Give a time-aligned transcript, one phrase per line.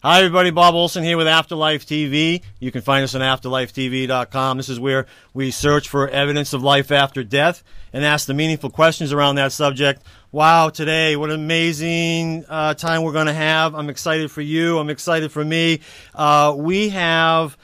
[0.00, 0.50] Hi, everybody.
[0.50, 2.44] Bob Olson here with Afterlife TV.
[2.60, 4.56] You can find us on afterlifetv.com.
[4.56, 8.70] This is where we search for evidence of life after death and ask the meaningful
[8.70, 10.04] questions around that subject.
[10.30, 13.74] Wow, today, what an amazing uh, time we're going to have.
[13.74, 14.78] I'm excited for you.
[14.78, 15.80] I'm excited for me.
[16.14, 17.58] Uh, we have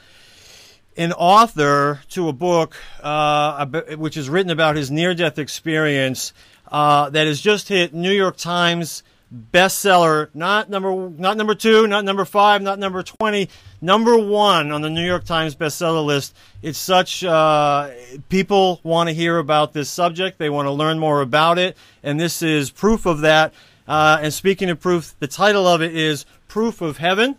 [0.97, 3.65] an author to a book uh,
[3.95, 6.33] which is written about his near death experience
[6.69, 12.05] uh, that has just hit New York Times bestseller, not number not number two, not
[12.05, 13.49] number five, not number twenty,
[13.81, 16.35] number one on the New York Times bestseller list.
[16.61, 17.89] It's such uh,
[18.29, 20.37] people want to hear about this subject.
[20.37, 23.53] They want to learn more about it, and this is proof of that.
[23.87, 27.37] Uh, and speaking of proof, the title of it is "Proof of Heaven."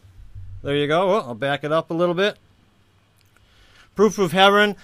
[0.62, 1.20] There you go.
[1.20, 2.37] I'll back it up a little bit.
[3.95, 4.76] Proof of Heaven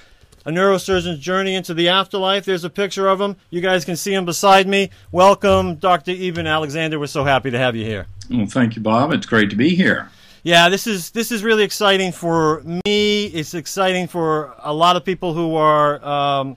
[0.45, 2.45] a neurosurgeon's journey into the afterlife.
[2.45, 3.37] There's a picture of him.
[3.51, 4.91] You guys can see him beside me.
[5.11, 6.13] Welcome, Dr.
[6.13, 6.99] Eben Alexander.
[6.99, 8.07] We're so happy to have you here.
[8.31, 9.13] Well, thank you, Bob.
[9.13, 10.11] It's great to be here.
[10.45, 13.27] Yeah, this is this is really exciting for me.
[13.27, 16.57] It's exciting for a lot of people who are um,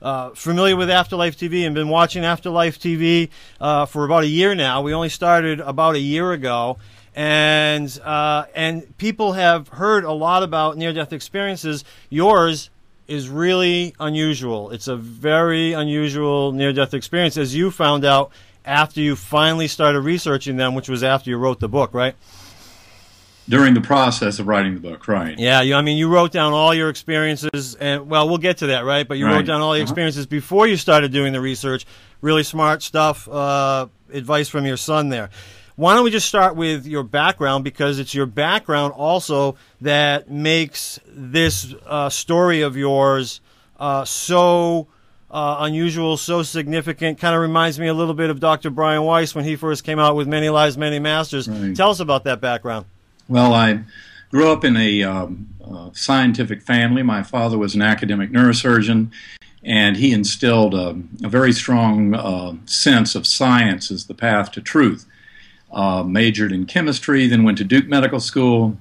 [0.00, 3.28] uh, familiar with Afterlife TV and been watching Afterlife TV
[3.60, 4.82] uh, for about a year now.
[4.82, 6.78] We only started about a year ago,
[7.14, 11.84] and uh, and people have heard a lot about near-death experiences.
[12.10, 12.70] Yours
[13.08, 14.70] is really unusual.
[14.70, 18.30] It's a very unusual near death experience, as you found out
[18.64, 22.14] after you finally started researching them, which was after you wrote the book, right?
[23.48, 25.36] During the process of writing the book, right?
[25.36, 28.68] Yeah, you, I mean, you wrote down all your experiences, and well, we'll get to
[28.68, 29.06] that, right?
[29.06, 29.34] But you right.
[29.34, 29.82] wrote down all the uh-huh.
[29.82, 30.30] experiences uh-huh.
[30.30, 31.84] before you started doing the research.
[32.20, 33.28] Really smart stuff.
[33.28, 35.30] Uh, advice from your son there.
[35.76, 41.00] Why don't we just start with your background because it's your background also that makes
[41.06, 43.40] this uh, story of yours
[43.80, 44.88] uh, so
[45.30, 47.18] uh, unusual, so significant.
[47.18, 48.68] Kind of reminds me a little bit of Dr.
[48.68, 51.48] Brian Weiss when he first came out with Many Lives, Many Masters.
[51.48, 51.74] Right.
[51.74, 52.84] Tell us about that background.
[53.28, 53.80] Well, I
[54.30, 57.02] grew up in a um, uh, scientific family.
[57.02, 59.10] My father was an academic neurosurgeon,
[59.64, 64.60] and he instilled a, a very strong uh, sense of science as the path to
[64.60, 65.06] truth
[65.72, 68.76] uh, majored in chemistry, then went to Duke Medical School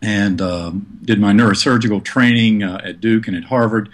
[0.00, 0.72] and uh,
[1.04, 3.88] did my neurosurgical training uh, at Duke and at Harvard.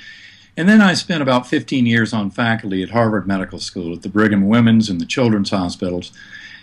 [0.56, 4.08] And then I spent about 15 years on faculty at Harvard Medical School at the
[4.08, 6.12] Brigham Women's and the Children's Hospitals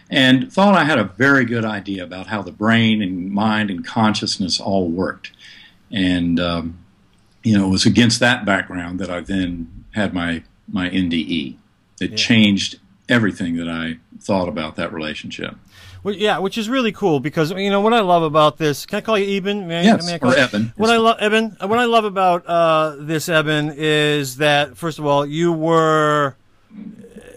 [0.09, 3.85] and thought I had a very good idea about how the brain and mind and
[3.85, 5.31] consciousness all worked.
[5.91, 6.79] And, um,
[7.43, 11.57] you know, it was against that background that I then had my, my NDE.
[11.99, 12.15] It yeah.
[12.15, 15.55] changed everything that I thought about that relationship.
[16.05, 18.85] Well, yeah, which is really cool because you know what I love about this.
[18.85, 19.67] Can I call you Eben?
[19.67, 20.71] May yes, I, or Eben.
[20.75, 21.57] What I love, Eben.
[21.59, 26.35] What I love about uh, this, Eben, is that first of all, you were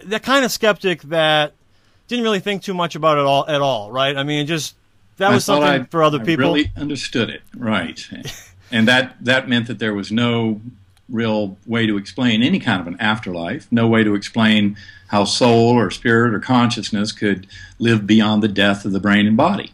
[0.05, 1.55] that kind of skeptic that
[2.09, 4.15] didn't really think too much about it all at all, right?
[4.15, 4.77] I mean, just
[5.17, 6.53] that was something I, for other I people.
[6.53, 8.07] Really understood it, right?
[8.71, 10.61] and that that meant that there was no
[11.09, 14.77] real way to explain any kind of an afterlife, no way to explain
[15.09, 17.47] how soul or spirit or consciousness could
[17.79, 19.73] live beyond the death of the brain and body.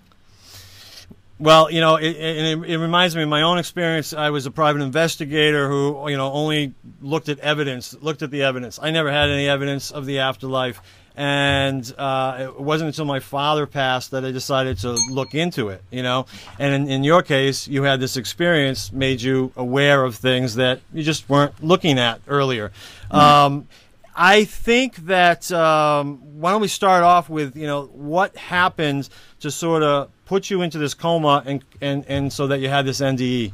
[1.41, 4.13] Well, you know, it, it, it, reminds me of my own experience.
[4.13, 8.45] I was a private investigator who, you know, only looked at evidence, looked at the
[8.45, 8.79] evidence.
[8.81, 10.81] I never had any evidence of the afterlife.
[11.17, 15.83] And uh, it wasn't until my father passed that I decided to look into it,
[15.91, 16.27] you know.
[16.59, 20.81] And in, in your case, you had this experience, made you aware of things that
[20.93, 22.73] you just weren't looking at earlier.
[23.13, 23.17] Mm-hmm.
[23.17, 23.69] Um,
[24.17, 29.09] I think that um, why don't we start off with you know what happened
[29.41, 32.87] to sort of put you into this coma and and and so that you had
[32.87, 33.53] this NDE.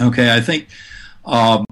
[0.00, 0.68] Okay, I think
[1.24, 1.64] um,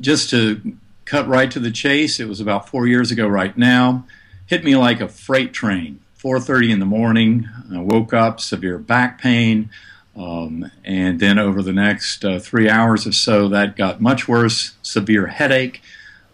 [0.00, 0.60] just to
[1.04, 3.26] cut right to the chase, it was about four years ago.
[3.26, 4.06] Right now,
[4.46, 6.00] hit me like a freight train.
[6.18, 9.70] 4:30 in the morning, I woke up, severe back pain.
[10.14, 14.74] Um, and then over the next uh, three hours or so, that got much worse,
[14.82, 15.80] severe headache,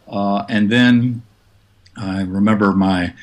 [0.08, 1.22] uh, and then
[1.96, 3.14] I remember my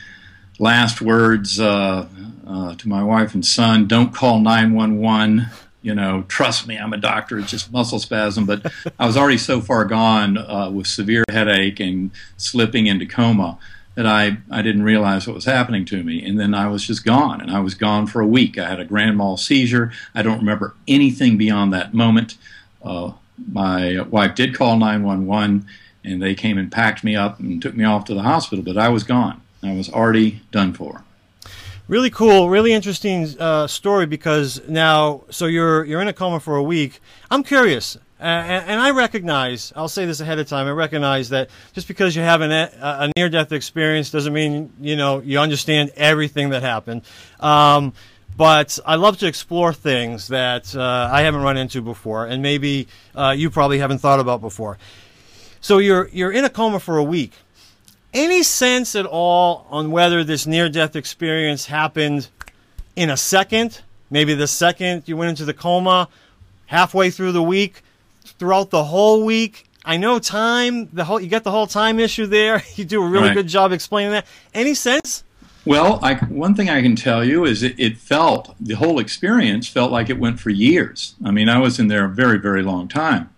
[0.59, 2.07] last words uh,
[2.47, 5.47] uh, to my wife and son don't call 911.
[5.85, 7.37] You know, trust me, I'm a doctor.
[7.37, 8.47] It's just muscle spasm.
[8.47, 13.59] But I was already so far gone uh, with severe headache and slipping into coma
[13.93, 16.25] that I, I didn't realize what was happening to me.
[16.25, 17.39] And then I was just gone.
[17.39, 18.57] And I was gone for a week.
[18.57, 19.91] I had a grand mal seizure.
[20.15, 22.35] I don't remember anything beyond that moment.
[22.83, 23.11] Uh,
[23.51, 25.67] my wife did call 911
[26.03, 28.65] and they came and packed me up and took me off to the hospital.
[28.65, 29.39] But I was gone.
[29.61, 31.04] I was already done for.
[31.87, 36.55] Really cool, really interesting uh, story because now, so you're you're in a coma for
[36.55, 36.99] a week.
[37.29, 39.71] I'm curious, uh, and, I recognize.
[39.75, 40.65] I'll say this ahead of time.
[40.65, 44.95] I recognize that just because you have an, a, a near-death experience doesn't mean you
[44.95, 47.03] know you understand everything that happened.
[47.39, 47.93] Um,
[48.35, 52.87] but I love to explore things that uh, I haven't run into before, and maybe
[53.13, 54.79] uh, you probably haven't thought about before.
[55.61, 57.33] So you're you're in a coma for a week.
[58.15, 62.29] Any sense at all on whether this near-death experience happened
[62.95, 63.81] in a second?
[64.09, 66.07] Maybe the second you went into the coma,
[66.67, 67.81] halfway through the week,
[68.23, 69.67] throughout the whole week.
[69.83, 70.87] I know time.
[70.93, 72.63] The whole you got the whole time issue there.
[72.75, 73.33] You do a really Right.
[73.35, 74.25] good job explaining that.
[74.53, 75.25] Any sense?
[75.65, 79.67] Well, I, one thing I can tell you is it, it felt, the whole experience
[79.67, 81.15] felt like it went for years.
[81.25, 83.29] I mean, I was in there a very, very long time.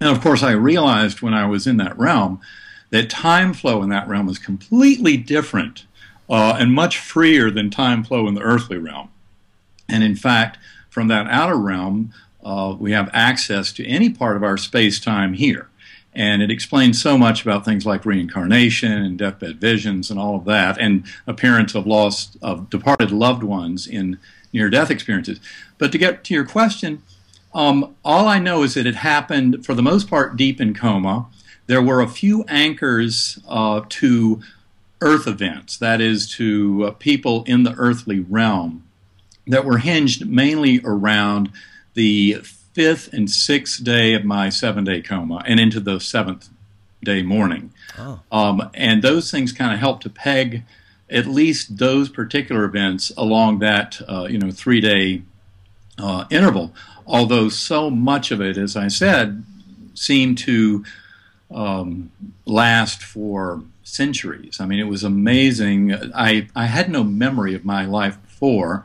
[0.00, 2.40] And of course, I realized when I was in that realm
[2.92, 5.86] that time flow in that realm is completely different
[6.28, 9.08] uh, and much freer than time flow in the earthly realm.
[9.88, 10.58] And in fact,
[10.90, 12.12] from that outer realm,
[12.44, 15.68] uh, we have access to any part of our space time here.
[16.14, 20.44] And it explains so much about things like reincarnation and deathbed visions and all of
[20.44, 24.18] that, and appearance of lost, of departed loved ones in
[24.52, 25.40] near death experiences.
[25.78, 27.02] But to get to your question,
[27.54, 31.26] um, all I know is that it happened, for the most part, deep in coma.
[31.72, 34.42] There were a few anchors uh, to
[35.00, 38.84] earth events, that is, to uh, people in the earthly realm,
[39.46, 41.50] that were hinged mainly around
[41.94, 42.42] the
[42.74, 46.50] fifth and sixth day of my seven day coma and into the seventh
[47.02, 47.72] day morning.
[47.98, 48.20] Oh.
[48.30, 50.64] Um, and those things kind of help to peg
[51.08, 55.22] at least those particular events along that uh, you know three day
[55.96, 56.74] uh, interval.
[57.06, 59.42] Although so much of it, as I said,
[59.94, 60.84] seemed to
[61.52, 62.10] um,
[62.46, 64.60] last for centuries.
[64.60, 65.94] I mean, it was amazing.
[66.14, 68.84] I, I had no memory of my life before,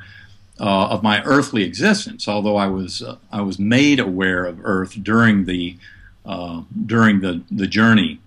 [0.60, 2.28] uh, of my earthly existence.
[2.28, 5.78] Although I was uh, I was made aware of Earth during the
[6.26, 8.20] uh, during the the journey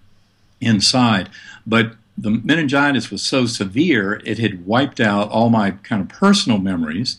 [0.60, 1.28] inside,
[1.66, 6.58] but the meningitis was so severe it had wiped out all my kind of personal
[6.58, 7.18] memories,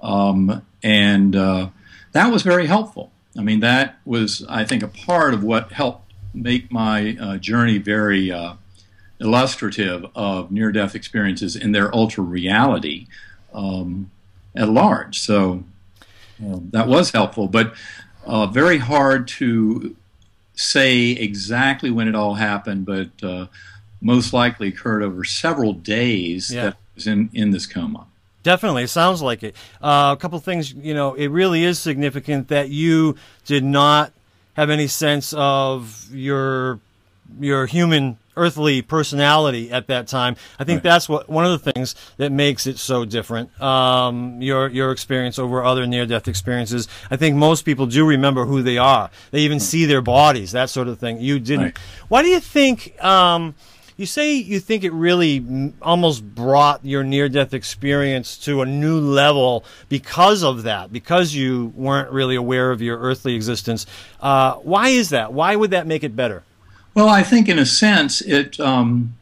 [0.00, 1.68] um, and uh,
[2.12, 3.10] that was very helpful.
[3.36, 7.78] I mean, that was I think a part of what helped make my uh, journey
[7.78, 8.54] very uh,
[9.20, 13.06] illustrative of near-death experiences in their ultra reality
[13.54, 14.10] um,
[14.56, 15.20] at large.
[15.20, 15.64] So
[16.44, 17.74] um, that was helpful, but
[18.24, 19.94] uh, very hard to
[20.54, 23.46] say exactly when it all happened, but uh,
[24.00, 26.64] most likely occurred over several days Yeah.
[26.64, 28.06] that I was in, in this coma.
[28.42, 29.54] Definitely, it sounds like it.
[29.80, 33.14] Uh, a couple things, you know, it really is significant that you
[33.44, 34.12] did not
[34.54, 36.78] have any sense of your
[37.40, 40.36] your human earthly personality at that time.
[40.58, 40.82] I think Right.
[40.84, 43.48] that's what one of the things that makes it so different.
[43.60, 46.88] Um, your your experience over other near death experiences.
[47.10, 49.10] I think most people do remember who they are.
[49.30, 51.20] They even see their bodies, that sort of thing.
[51.20, 51.64] You didn't.
[51.64, 51.78] Right.
[52.08, 53.02] Why do you think?
[53.02, 53.54] Um,
[54.02, 58.98] you say you think it really almost brought your near death experience to a new
[58.98, 63.86] level because of that, because you weren't really aware of your earthly existence.
[64.20, 65.32] Uh, why is that?
[65.32, 66.42] Why would that make it better?
[66.94, 68.58] Well, I think in a sense it.
[68.58, 69.14] Um,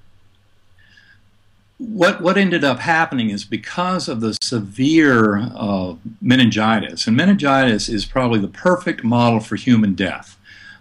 [1.77, 8.07] what what ended up happening is because of the severe uh, meningitis, and meningitis is
[8.07, 10.39] probably the perfect model for human death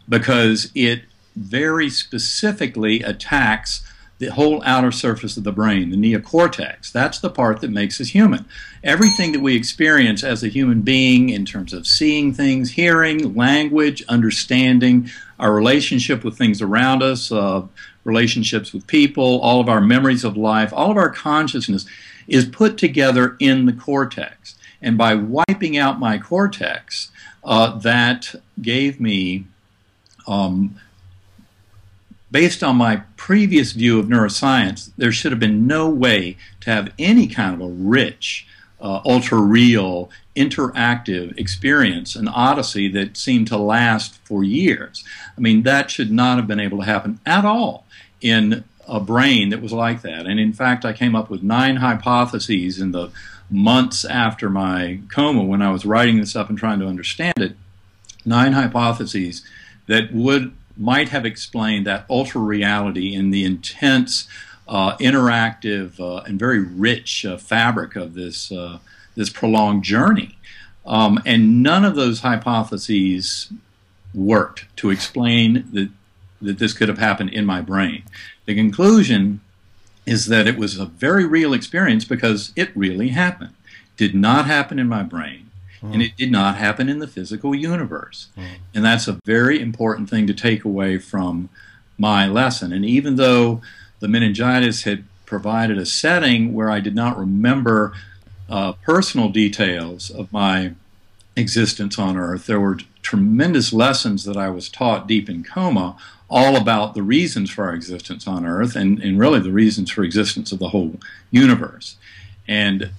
[0.08, 1.04] because it
[1.36, 3.89] very specifically attacks
[4.20, 6.92] the whole outer surface of the brain, the neocortex.
[6.92, 8.46] That's the part that makes us human.
[8.84, 14.04] Everything that we experience as a human being in terms of seeing things, hearing, language,
[14.10, 17.64] understanding, our relationship with things around us, uh,
[18.04, 21.86] relationships with people, all of our memories of life, all of our consciousness
[22.28, 24.56] is put together in the cortex.
[24.82, 27.10] And by wiping out my cortex,
[27.44, 29.46] uh, that gave me
[30.28, 30.80] um,
[32.32, 36.94] based on my previous view of neuroscience, there should have been no way to have
[37.00, 38.48] any kind of a rich,
[38.82, 45.04] uh, ultra real, interactive experience, an odyssey that seemed to last for years.
[45.38, 47.86] I mean, that should not have been able to happen at all
[48.22, 50.26] in a brain that was like that.
[50.26, 53.12] And in fact, I came up with nine hypotheses in the
[53.52, 57.56] months after my coma when I was writing this up and trying to understand it.
[58.26, 59.44] Nine hypotheses
[59.88, 64.28] that would might have explained that ultra reality in the intense,
[64.68, 68.80] uh, interactive, uh, and very rich uh, fabric of this uh,
[69.16, 70.38] this prolonged journey.
[70.86, 73.52] Um, and none of those hypotheses
[74.14, 75.90] worked to explain that
[76.42, 78.04] that this could have happened in my brain.
[78.46, 79.42] The conclusion
[80.06, 83.54] is that it was a very real experience because it really happened.
[83.98, 85.49] Did not happen in my brain
[85.82, 88.28] and it did not happen in the physical universe.
[88.74, 91.50] And that's a very important thing to take away from
[91.98, 92.72] my lesson.
[92.74, 93.62] And even though
[94.00, 97.94] the meningitis had provided a setting where I did not remember
[98.50, 100.74] uh, personal details of my
[101.36, 102.48] existence on Earth.
[102.48, 105.96] There were tremendous lessons that I was taught deep in coma,
[106.30, 110.04] all about the reasons for our existence on Earth and, and really the reasons for
[110.04, 110.96] existence of the whole
[111.32, 111.96] universe.
[112.48, 112.92] And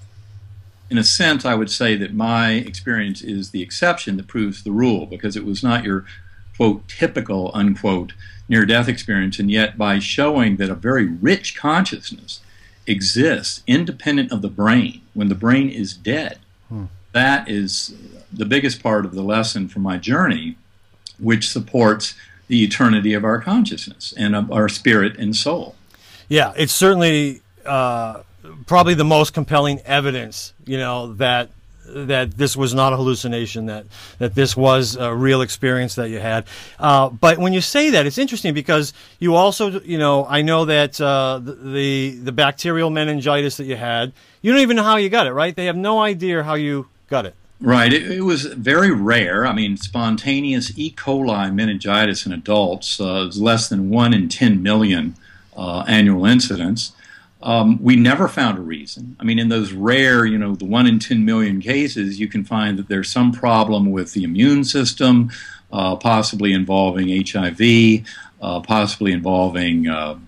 [0.91, 4.73] in a sense, I would say that my experience is the exception that proves the
[4.73, 6.05] rule because it was not your
[6.57, 8.13] quote typical unquote
[8.49, 12.41] near death experience, and yet by showing that a very rich consciousness
[12.87, 16.41] exists independent of the brain when the brain is dead.
[16.69, 16.87] Hmm.
[17.13, 17.95] That is
[18.33, 20.57] the biggest part of the lesson from my journey,
[21.19, 22.15] which supports
[22.49, 25.77] the eternity of our consciousness and of our spirit and soul.
[26.29, 28.23] Yeah, it's certainly uh,
[28.67, 31.51] probably the most compelling evidence, you know, that
[31.93, 33.87] that this was not a hallucination, that
[34.19, 36.45] that this was a real experience that you had.
[36.79, 40.67] Uh, but when you say that, it's interesting because you also, you know, I know
[40.67, 45.09] that uh, the the bacterial meningitis that you had, you don't even know how you
[45.09, 45.55] got it, right?
[45.55, 47.35] They have no idea how you got it.
[47.61, 47.93] Right.
[47.93, 49.47] It, it, was very rare.
[49.47, 50.91] I mean, spontaneous E.
[50.93, 55.15] coli meningitis in adults uh, is less than 1 in 10 million
[55.55, 56.93] uh, annual incidents.
[57.43, 59.17] Um, we never found a reason.
[59.19, 62.45] I mean, in those rare, you know, the 1 in 10 million cases, you can
[62.45, 65.31] find that there's some problem with the immune system,
[65.73, 68.05] uh, possibly involving HIV,
[68.43, 70.19] uh, possibly involving uh,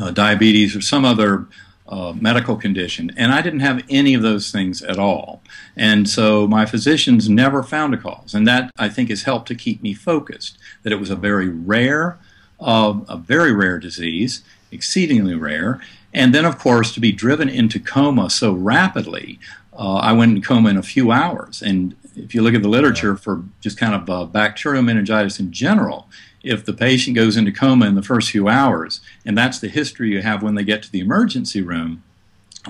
[0.00, 1.46] uh, diabetes or some other
[1.86, 5.42] uh, medical condition, and I didn't have any of those things at all.
[5.76, 9.54] And so my physicians never found a cause, and that I think has helped to
[9.54, 10.56] keep me focused.
[10.82, 12.18] That it was a very rare,
[12.58, 15.80] uh, a very rare disease, exceedingly rare,
[16.14, 19.38] and then of course to be driven into coma so rapidly.
[19.76, 22.68] Uh, I went in coma in a few hours, and if you look at the
[22.68, 26.08] literature for just kind of uh, bacterial meningitis in general,
[26.44, 30.10] if the patient goes into coma in the first few hours, and that's the history
[30.10, 32.04] you have when they get to the emergency room,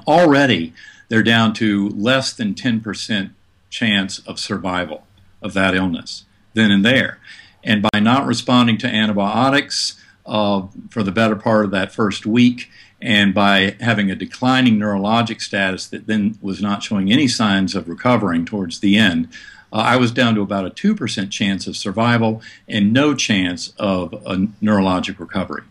[0.06, 0.72] already
[1.08, 3.30] they're down to less than 10%
[3.68, 5.06] chance of survival
[5.42, 6.24] of that illness
[6.54, 7.18] then and there.
[7.62, 12.70] And by not responding to antibiotics uh, for the better part of that first week,
[13.04, 17.86] and by having a declining neurologic status that then was not showing any signs of
[17.86, 19.28] recovering towards the end,
[19.70, 24.14] uh, I was down to about a 2% chance of survival and no chance of
[24.14, 25.64] a neurologic recovery.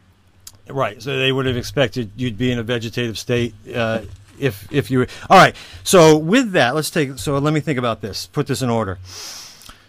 [0.69, 1.01] Right.
[1.01, 4.01] So they would have expected you'd be in a vegetative state uh,
[4.39, 5.01] if if you.
[5.29, 5.55] All right.
[5.83, 7.17] So with that, let's take.
[7.17, 8.27] So let me think about this.
[8.27, 8.99] Put this in order.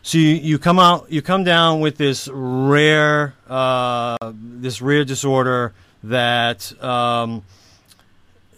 [0.02, 5.74] So you, you come out, you come down with this rare, uh, this rare disorder
[6.04, 7.42] that um,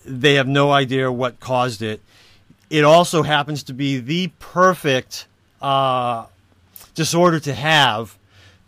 [0.04, 2.00] they have no idea what caused it.
[2.70, 5.26] It also happens to be the perfect
[5.62, 6.26] uh,
[6.94, 8.18] disorder to have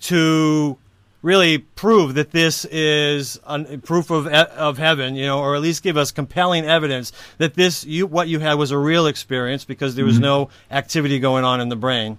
[0.02, 0.78] to
[1.23, 5.82] really prove that this is an, proof of of heaven, you know, or at least
[5.82, 9.97] give us compelling evidence that this you what you had was a real experience because
[9.97, 10.23] there was mm-hmm.
[10.23, 12.18] no activity going on in the brain,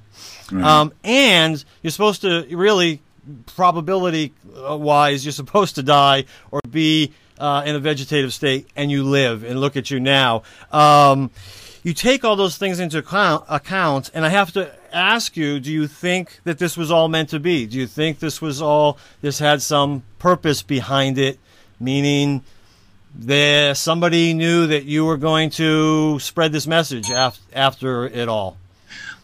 [0.52, 0.64] right.
[0.66, 3.02] um, and you're supposed to really
[3.46, 9.04] probability wise you're supposed to die or be uh, in a vegetative state, and you
[9.04, 9.44] live.
[9.44, 10.44] And look at you now.
[10.72, 11.32] Um,
[11.84, 15.72] you take all those things into account, account, and I have to ask you: Do
[15.72, 17.66] you think that this was all meant to be?
[17.66, 18.98] Do you think this was all?
[19.22, 21.40] This had some purpose behind it,
[21.80, 22.44] meaning
[23.16, 28.58] that somebody knew that you were going to spread this message af- after it all.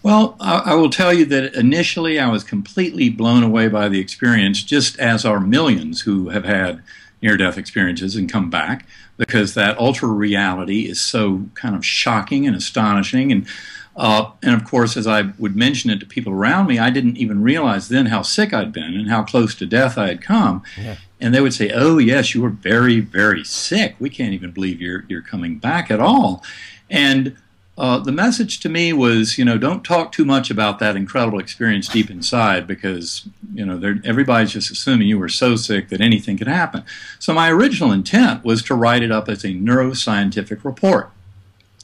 [0.06, 4.00] Well, I, I will tell you that initially I was completely blown away by the
[4.00, 6.84] experience, just as are millions who have had
[7.24, 8.86] near death experiences and come back
[9.18, 13.32] because that ultra reality is so kind of shocking and astonishing.
[13.32, 13.48] And,
[13.96, 17.18] uh, and of course, as I would mention it to people around me, I didn't
[17.18, 20.62] even realize then how sick I'd been and how close to death I had come.
[20.78, 20.98] Yeah.
[21.20, 23.96] And they would say, "Oh, yes, you were very, very sick.
[23.98, 26.44] We can't even believe you're you're coming back at all."
[26.92, 27.38] And
[27.78, 31.40] uh, the message to me was, you know, don't talk too much about that incredible
[31.40, 36.38] experience deep inside because, you know, everybody's just assuming you were so sick that anything
[36.38, 36.84] could happen.
[37.20, 41.10] So my original intent was to write it up as a neuroscientific report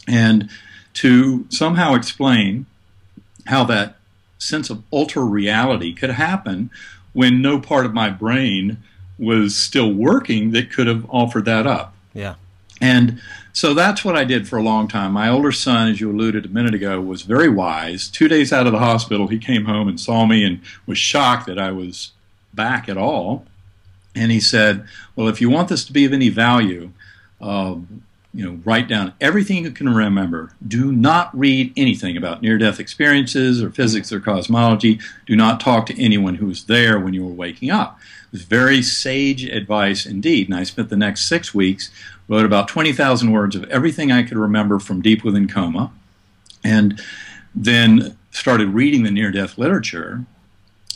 [0.08, 0.50] and
[0.94, 2.68] to somehow explain
[3.48, 3.98] how that
[4.38, 6.70] sense of ultra reality could happen
[7.12, 8.78] when no part of my brain
[9.20, 11.94] was still working that could have offered that up.
[12.14, 12.36] Yeah.
[12.82, 13.22] And
[13.54, 15.14] so that's what I did for a long time.
[15.14, 18.08] My older son, as you alluded a minute ago, was very wise.
[18.08, 21.46] Two days out of the hospital, he came home and saw me and was shocked
[21.48, 22.12] that I was
[22.54, 23.46] back at all.
[24.16, 24.86] And he said,
[25.16, 26.92] Well, if you want this to be of any value,
[27.40, 27.76] uh,
[28.34, 30.54] you know, write down everything you can remember.
[30.66, 35.00] Do not read anything about near death experiences or physics or cosmology.
[35.26, 38.00] Do not talk to anyone who was there when you were waking up.
[38.28, 40.48] It was very sage advice indeed.
[40.48, 41.92] And I spent the next six weeks,
[42.28, 45.92] wrote about 20,000 words of everything I could remember from deep within coma,
[46.64, 47.02] and
[47.54, 50.26] then started reading the near death literature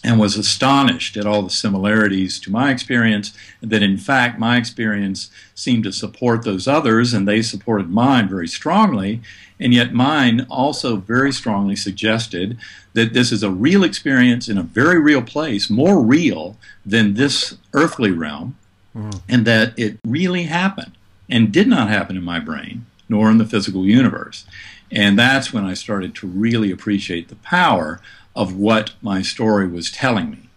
[0.06, 5.32] and was astonished at all the similarities to my experience, that in fact my experience
[5.56, 9.20] seemed to support those others, and they supported mine very strongly.
[9.60, 12.58] And yet, mine also very strongly suggested
[12.94, 16.56] that this is a real experience in a very real place, more real
[16.86, 18.58] than this earthly realm,
[18.96, 19.22] mm.
[19.28, 20.95] and that it really happened
[21.30, 24.46] and did not happen in my brain nor in the physical universe.
[24.92, 28.00] And that's when I started to really appreciate the power
[28.36, 30.50] of what my story was telling me.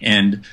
[0.00, 0.44] And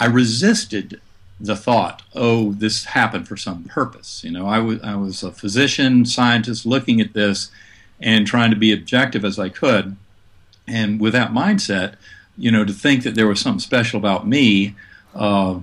[0.00, 1.00] I resisted
[1.40, 4.22] the thought, oh, this happened for some purpose.
[4.22, 7.50] You know, I, w- I was a physician, scientist looking at this
[8.00, 9.96] and trying to be objective as I could.
[10.66, 11.94] And with that mindset,
[12.36, 14.76] you know, to think that there was something special about me
[15.14, 15.60] uh,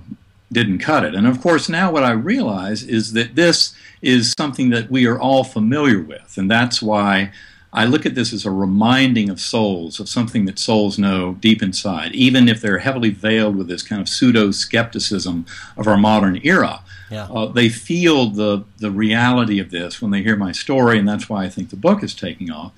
[0.52, 1.14] didn't cut it.
[1.14, 5.18] And of course, now what I realize is that this is something that we are
[5.18, 6.36] all familiar with.
[6.36, 7.32] And that's why
[7.72, 11.62] I look at this as a reminding of souls of something that souls know deep
[11.62, 16.40] inside, even if they're heavily veiled with this kind of pseudo skepticism of our modern
[16.42, 16.80] era.
[17.10, 17.24] Yeah.
[17.24, 21.28] Uh, they feel the the reality of this when they hear my story, and that's
[21.28, 22.72] why I think the book is taking off.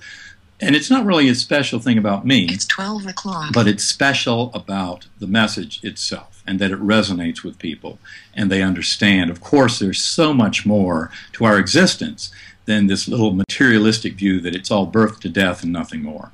[0.59, 2.47] And it's not really a special thing about me.
[2.49, 3.53] It's twelve o'clock.
[3.53, 7.99] But it's special about the message itself, and that it resonates with people,
[8.33, 9.29] and they understand.
[9.29, 12.31] Of course, there's so much more to our existence
[12.65, 16.31] than this little materialistic view that it's all birth to death and nothing more.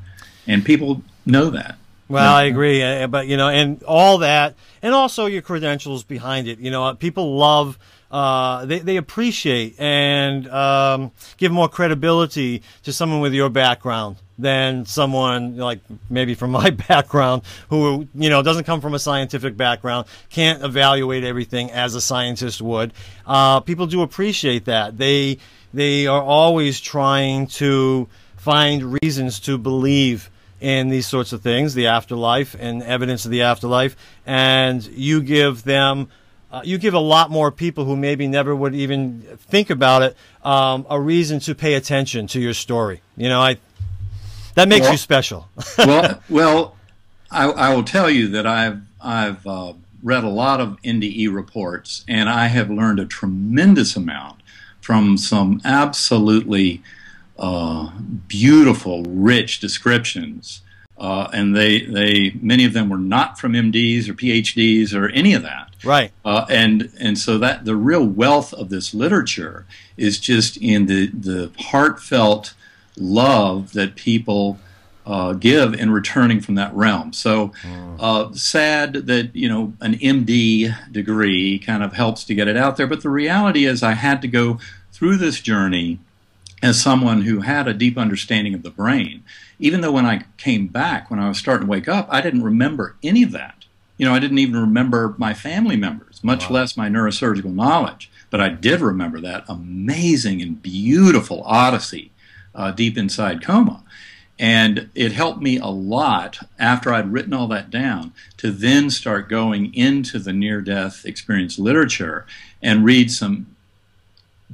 [0.47, 1.77] And people know that.
[2.07, 6.47] Well, I agree, uh, but you know, and all that, and also your credentials behind
[6.47, 6.57] it.
[6.57, 7.77] You know, uh, people love,
[8.11, 14.85] uh, they they appreciate and um, give more credibility to someone with your background than
[14.85, 20.07] someone like maybe from my background who you know doesn't come from a scientific background,
[20.29, 22.93] can't evaluate everything as a scientist would.
[23.27, 24.97] Uh, people do appreciate that.
[24.97, 25.37] They
[25.73, 31.87] they are always trying to find reasons to believe in these sorts of things, the
[31.87, 36.09] afterlife and evidence of the afterlife, and you give them.
[36.51, 40.17] Uh, you give a lot more people who maybe never would even think about it
[40.43, 43.01] um, a reason to pay attention to your story.
[43.15, 43.57] You know, I
[44.55, 45.47] that makes well, you special.
[45.77, 46.75] well, well,
[47.31, 52.03] I, I, will tell you that I've I've uh, read a lot of NDE reports,
[52.07, 54.41] and I have learned a tremendous amount
[54.81, 56.81] from some absolutely
[57.37, 57.91] uh,
[58.27, 60.61] beautiful, rich descriptions.
[60.99, 65.33] Uh, and they, they, many of them were not from MDs or PhDs or any
[65.33, 65.69] of that.
[65.83, 66.11] Right.
[66.25, 71.07] Uh, and and so that the real wealth of this literature is just in the
[71.07, 72.53] the heartfelt
[72.97, 74.59] love that people
[75.05, 77.13] uh, give in returning from that realm.
[77.13, 77.95] So mm.
[77.99, 82.77] uh, sad that you know an MD degree kind of helps to get it out
[82.77, 84.59] there, but the reality is I had to go
[84.91, 85.99] through this journey
[86.61, 89.23] as someone who had a deep understanding of the brain.
[89.59, 92.43] Even though when I came back, when I was starting to wake up, I didn't
[92.43, 93.65] remember any of that.
[93.97, 96.55] You know, I didn't even remember my family members, much wow.
[96.55, 98.09] less my neurosurgical knowledge.
[98.29, 102.11] But I did remember that amazing and beautiful odyssey
[102.55, 103.83] uh, deep inside coma.
[104.37, 109.27] And it helped me a lot after I'd written all that down to then start
[109.27, 112.25] going into the near death experience literature
[112.61, 113.47] and read some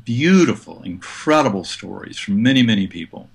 [0.05, 3.29] beautiful, incredible stories from many, many people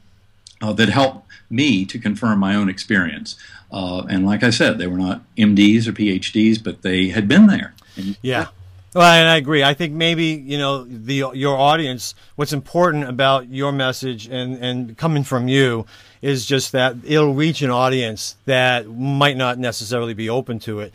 [0.62, 3.36] uh, that helped me to confirm my own experience.
[3.72, 7.46] Uh, and like I said, they were not MDs or PhDs, but they had been
[7.46, 7.74] there.
[7.96, 8.48] And, yeah.
[8.94, 9.62] Well, and I agree.
[9.62, 12.14] I think maybe you know the your audience.
[12.34, 15.86] What's important about your message and and coming from you
[16.22, 20.92] is just that it'll reach an audience that might not necessarily be open to it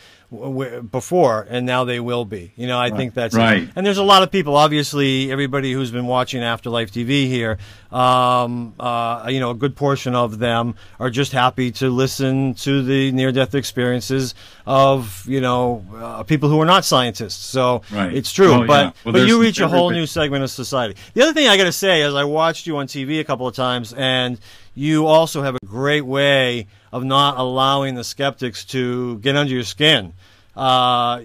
[0.92, 2.52] before, and now they will be.
[2.56, 2.98] You know, I right.
[2.98, 3.64] think that's right.
[3.64, 3.70] It.
[3.76, 4.56] And there's a lot of people.
[4.56, 7.58] Obviously, everybody who's been watching Afterlife TV here,
[7.92, 12.84] um, uh, you know, a good portion of them are just happy to listen to
[12.84, 14.36] the near-death experiences
[14.66, 17.46] of you know uh, people who are not scientists.
[17.46, 18.14] So right.
[18.14, 18.92] it's true, oh, but yeah.
[19.06, 20.96] well, but you reach a whole new segment of society.
[21.14, 23.48] The other thing I got to say is I watched you on TV a couple
[23.48, 24.40] of times and
[24.76, 29.64] you also have a great way of not allowing the skeptics to get under your
[29.64, 30.14] skin.
[30.56, 31.22] Uh,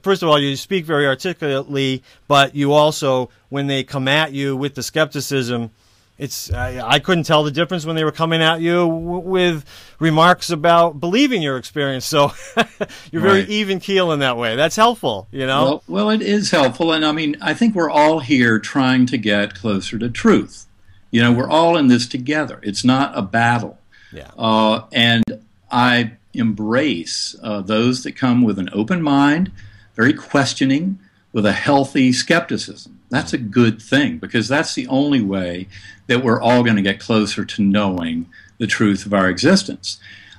[0.00, 4.56] first of all, you speak very articulately, but you also, when they come at you
[4.56, 5.70] with the skepticism,
[6.18, 9.64] it's I, I, couldn't tell the difference when they were coming at you w- with
[9.98, 12.04] remarks about believing your experience.
[12.04, 12.32] So
[13.10, 13.48] you're very right.
[13.48, 14.54] even keel in that way.
[14.54, 15.64] That's helpful, you know.
[15.64, 19.18] Well, well, it is helpful, and I mean, I think we're all here trying to
[19.18, 20.66] get closer to truth.
[21.12, 22.58] You know, we're all in this together.
[22.62, 23.78] It's not a battle.
[24.12, 24.30] Yeah.
[24.36, 25.22] Uh, and
[25.70, 29.52] I embrace uh, those that come with an open mind,
[29.94, 30.98] very questioning,
[31.32, 32.98] with a healthy skepticism.
[33.08, 35.68] That's a good thing because that's the only way
[36.06, 38.26] that we're all going to get closer to knowing
[38.58, 39.98] the truth of our existence.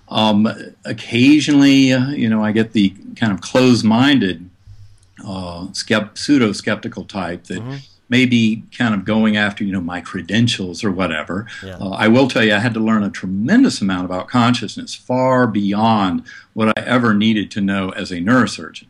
[0.10, 0.48] Um,
[0.86, 4.50] occasionally, uh, you know, I get the kind of closed-minded,
[5.24, 7.78] uh, skept- pseudo-skeptical type that mm-hmm.
[8.14, 11.48] May be kind of going after, you know, my credentials or whatever.
[11.64, 11.78] Yeah.
[11.78, 15.48] Uh, I will tell you, I had to learn a tremendous amount about consciousness, far
[15.48, 16.24] beyond
[16.54, 18.86] what I ever needed to know as a neurosurgeon.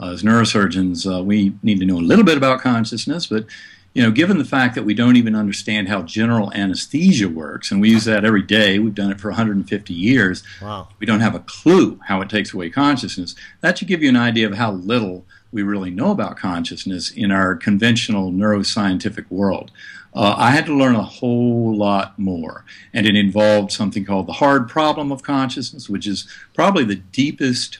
[0.00, 3.44] Uh, as neurosurgeons, uh, we need to know a little bit about consciousness, but
[3.92, 7.78] you know, given the fact that we don't even understand how general anesthesia works, and
[7.78, 10.42] we use that every day, we've done it for 150 years.
[10.62, 10.88] Wow.
[10.98, 13.34] We don't have a clue how it takes away consciousness.
[13.60, 17.30] That should give you an idea of how little we really know about consciousness in
[17.30, 19.70] our conventional neuroscientific world.
[20.14, 24.34] Uh, I had to learn a whole lot more, and it involved something called the
[24.34, 27.78] hard problem of consciousness, which is probably the deepest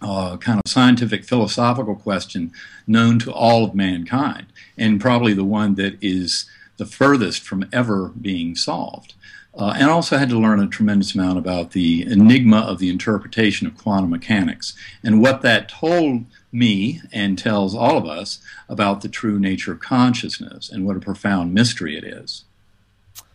[0.00, 2.52] uh, kind of scientific philosophical question
[2.86, 8.08] known to all of mankind, and probably the one that is the furthest from ever
[8.08, 9.14] being solved.
[9.56, 13.68] Uh, and also had to learn a tremendous amount about the enigma of the interpretation
[13.68, 18.38] of quantum mechanics and what that told me and tells all of us
[18.68, 22.44] about the true nature of consciousness and what a profound mystery it is.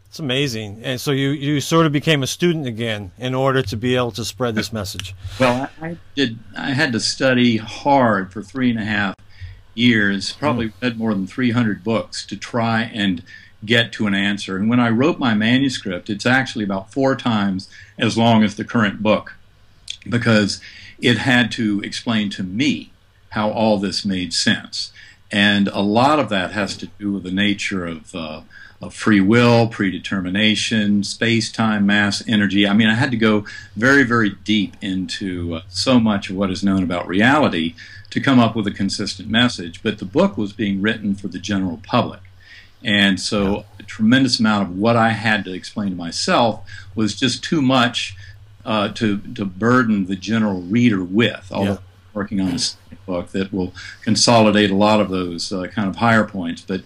[0.07, 0.79] It's amazing.
[0.83, 4.11] And so you, you sort of became a student again in order to be able
[4.11, 5.13] to spread this message.
[5.39, 6.39] Well, I did.
[6.57, 9.15] I had to study hard for three and a half
[9.75, 10.33] years.
[10.33, 10.73] Probably mm.
[10.81, 13.23] read more than 300 books to try and
[13.63, 14.57] get to an answer.
[14.57, 18.65] And when I wrote my manuscript, it's actually about four times as long as the
[18.65, 19.35] current book
[20.07, 20.59] because
[20.99, 22.91] it had to explain to me
[23.29, 24.91] how all this made sense.
[25.31, 28.41] And a lot of that has to do with the nature of uh,
[28.81, 32.65] of free will, predetermination, space, time, mass, energy.
[32.65, 36.49] I mean, I had to go very, very deep into uh, so much of what
[36.49, 37.75] is known about reality
[38.09, 39.83] to come up with a consistent message.
[39.83, 42.21] But the book was being written for the general public.
[42.81, 46.65] And so a tremendous amount of what I had to explain to myself
[46.95, 48.15] was just too much
[48.63, 51.49] uh, to, to burden the general reader with.
[51.51, 51.77] Although yeah.
[52.13, 52.59] working on a
[53.09, 56.61] book that will consolidate a lot of those uh, kind of higher points.
[56.61, 56.81] But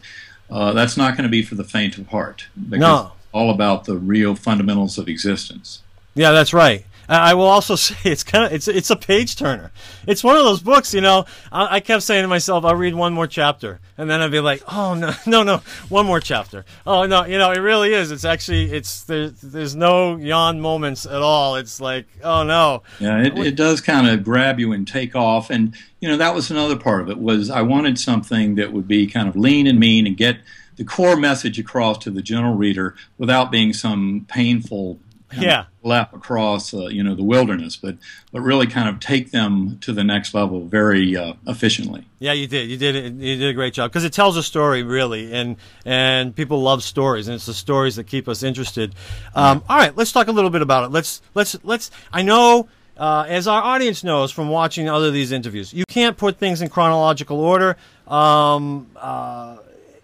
[0.50, 2.48] uh, that's not going to be for the faint of heart.
[2.56, 3.12] no.
[3.32, 5.82] all about the real fundamentals of existence.
[6.16, 6.86] Yeah, that's right.
[7.08, 9.72] I will also say it's kind of it's it's a page turner.
[10.08, 11.26] It's one of those books, you know.
[11.52, 14.40] I, I, kept saying to myself, I'll read one more chapter, and then I'd be
[14.40, 15.58] like, oh no, no, no,
[15.90, 16.66] one more chapter.
[16.86, 18.12] Oh no, you know, it really is.
[18.12, 21.56] It's actually it's there's there's no yawn moments at all.
[21.56, 22.84] It's like, oh no.
[23.00, 26.34] Yeah, it, it does kind of grab you and take off, and you know that
[26.34, 29.68] was another part of it was I wanted something that would be kind of lean
[29.68, 30.38] and mean and get
[30.76, 35.00] the core message across to the general reader without being some painful
[35.42, 35.66] yeah.
[35.84, 37.98] lap across uh, you know the wilderness, but
[38.32, 42.06] but really kind of take them to the next level very uh, efficiently.
[42.20, 42.70] Yeah, you did.
[42.70, 42.96] You did.
[43.22, 46.84] You did a great job because it tells a story really, and and people love
[46.84, 48.96] stories, and it's the stories that keep us interested.
[49.36, 49.74] Um, yeah.
[49.74, 50.92] All right, let's talk a little bit about it.
[50.92, 51.92] Let's let's let's.
[52.12, 52.68] I know.
[52.96, 56.70] Uh, as our audience knows from watching other these interviews, you can't put things in
[56.70, 57.76] chronological order
[58.08, 59.58] um, uh,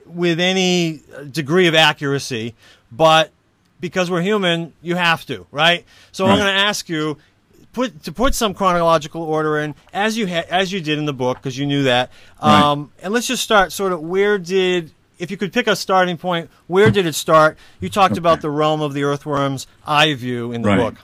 [0.07, 2.55] with any degree of accuracy,
[2.91, 3.31] but
[3.79, 5.85] because we're human, you have to, right?
[6.11, 6.31] So right.
[6.31, 7.17] I'm going to ask you
[7.73, 11.13] put to put some chronological order in as you ha- as you did in the
[11.13, 12.11] book because you knew that.
[12.39, 13.05] Um, right.
[13.05, 16.49] And let's just start sort of where did if you could pick a starting point,
[16.67, 17.57] where did it start?
[17.79, 18.19] You talked okay.
[18.19, 20.77] about the realm of the earthworms eye view in the right.
[20.77, 20.95] book.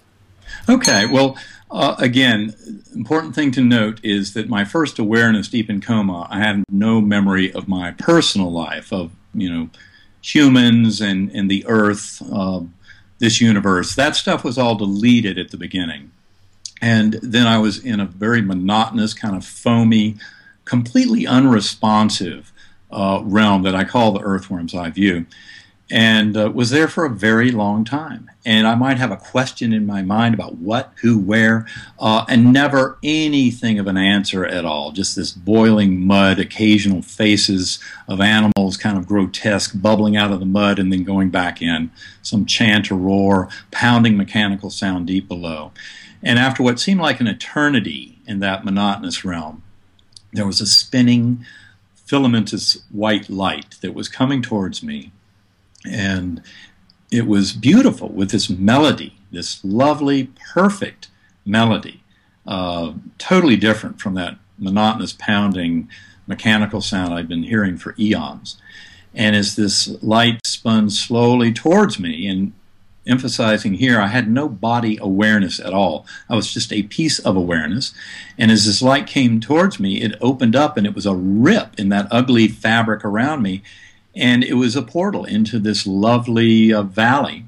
[0.69, 1.37] Okay, well,
[1.71, 2.55] uh, again,
[2.93, 7.01] important thing to note is that my first awareness deep in coma, I had no
[7.01, 9.69] memory of my personal life of you know
[10.33, 12.61] humans and, and the earth, uh,
[13.19, 13.95] this universe.
[13.95, 16.11] That stuff was all deleted at the beginning.
[16.81, 20.15] And then I was in a very monotonous, kind of foamy,
[20.65, 22.51] completely unresponsive
[22.91, 25.25] uh, realm that I call the earthworm's eye view
[25.91, 28.29] and uh, was there for a very long time.
[28.45, 31.65] And I might have a question in my mind about what, who, where,
[31.97, 34.91] uh, and never anything of an answer at all.
[34.91, 40.45] Just this boiling mud, occasional faces of animals, kind of grotesque, bubbling out of the
[40.45, 41.89] mud and then going back in.
[42.21, 45.71] Some chant or roar, pounding mechanical sound deep below.
[46.21, 49.63] And after what seemed like an eternity in that monotonous realm,
[50.33, 51.45] there was a spinning,
[51.95, 55.11] filamentous white light that was coming towards me
[55.83, 56.41] and
[57.11, 61.09] it was beautiful with this melody, this lovely, perfect
[61.45, 62.03] melody,
[62.45, 65.89] uh, totally different from that monotonous pounding
[66.27, 68.57] mechanical sound I'd been hearing for eons.
[69.13, 72.53] And as this light spun slowly towards me, and
[73.07, 76.05] emphasizing here, I had no body awareness at all.
[76.29, 77.93] I was just a piece of awareness.
[78.37, 81.79] And as this light came towards me, it opened up and it was a rip
[81.79, 83.61] in that ugly fabric around me.
[84.15, 87.45] And it was a portal into this lovely uh, valley,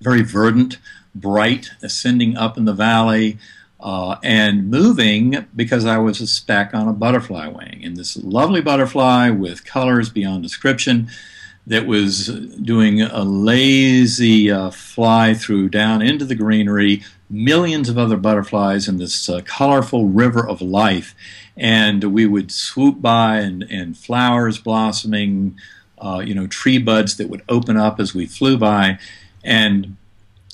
[0.00, 0.78] very verdant,
[1.14, 3.38] bright, ascending up in the valley.
[3.78, 7.80] Uh, and moving because I was a speck on a butterfly wing.
[7.82, 11.10] And this lovely butterfly with colors beyond description
[11.66, 18.16] that was doing a lazy uh, fly through down into the greenery, millions of other
[18.16, 21.14] butterflies in this uh, colorful river of life.
[21.56, 25.56] And we would swoop by and, and flowers blossoming,
[26.02, 28.98] uh, you know, tree buds that would open up as we flew by.
[29.44, 29.96] And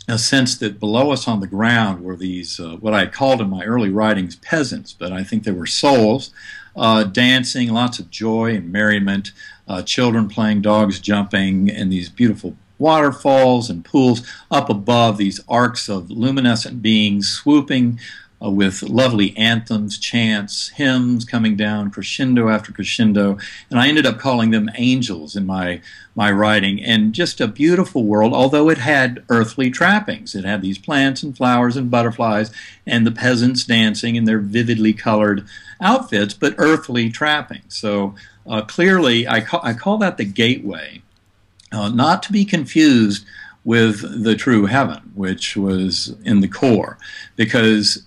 [0.07, 3.51] a sense that below us on the ground were these, uh, what I called in
[3.51, 6.31] my early writings, peasants, but I think they were souls,
[6.77, 9.33] uh, dancing, lots of joy and merriment,
[9.67, 15.89] uh, children playing, dogs jumping, and these beautiful waterfalls and pools up above these arcs
[15.89, 17.99] of luminescent beings swooping
[18.43, 23.39] uh, with lovely anthems, chants, hymns coming down crescendo after crescendo.
[23.71, 25.81] And I ended up calling them angels in my,
[26.15, 26.83] my writing.
[26.83, 30.35] And just a beautiful world, although it had earthly trappings.
[30.35, 32.53] It had these plants and flowers and butterflies
[32.87, 35.47] and the peasants dancing in their vividly colored
[35.81, 37.77] outfits, but earthly trappings.
[37.77, 38.15] So
[38.49, 41.03] uh, clearly, I, ca- I call that the gateway,
[41.73, 43.27] uh, not to be confused
[43.65, 46.97] with the true heaven, which was in the core,
[47.37, 48.05] because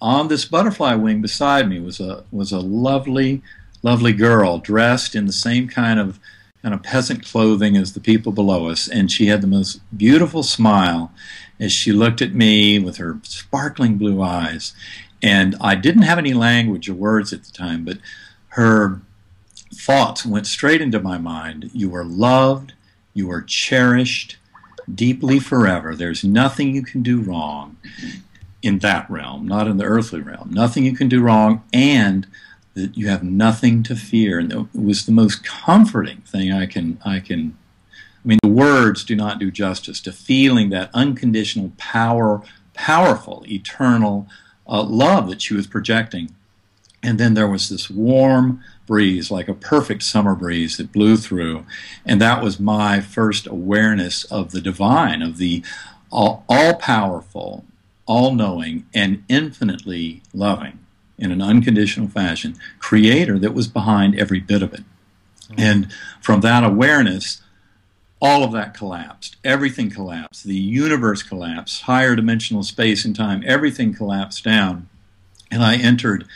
[0.00, 3.42] on this butterfly wing beside me was a was a lovely,
[3.82, 6.18] lovely girl dressed in the same kind of
[6.62, 10.42] kind of peasant clothing as the people below us, and she had the most beautiful
[10.42, 11.12] smile
[11.58, 14.72] as she looked at me with her sparkling blue eyes.
[15.22, 17.98] And I didn't have any language or words at the time, but
[18.48, 19.02] her
[19.74, 21.70] thoughts went straight into my mind.
[21.74, 22.72] You are loved,
[23.12, 24.38] you are cherished
[24.92, 25.94] deeply forever.
[25.94, 27.76] There's nothing you can do wrong
[28.62, 30.50] in that realm, not in the earthly realm.
[30.52, 32.26] Nothing you can do wrong, and
[32.74, 34.38] that you have nothing to fear.
[34.38, 37.56] And it was the most comforting thing I can I can.
[37.92, 42.42] I mean, the words do not do justice to feeling that unconditional power,
[42.74, 44.28] powerful, eternal
[44.68, 46.34] uh, love that she was projecting.
[47.02, 51.64] And then there was this warm breeze, like a perfect summer breeze that blew through.
[52.04, 55.64] And that was my first awareness of the divine, of the
[56.12, 57.64] all powerful,
[58.06, 60.78] all knowing, and infinitely loving
[61.18, 64.84] in an unconditional fashion creator that was behind every bit of it.
[65.42, 65.60] Mm-hmm.
[65.60, 67.42] And from that awareness,
[68.20, 69.36] all of that collapsed.
[69.44, 70.44] Everything collapsed.
[70.44, 71.82] The universe collapsed.
[71.82, 74.88] Higher dimensional space and time, everything collapsed down.
[75.50, 76.26] And I entered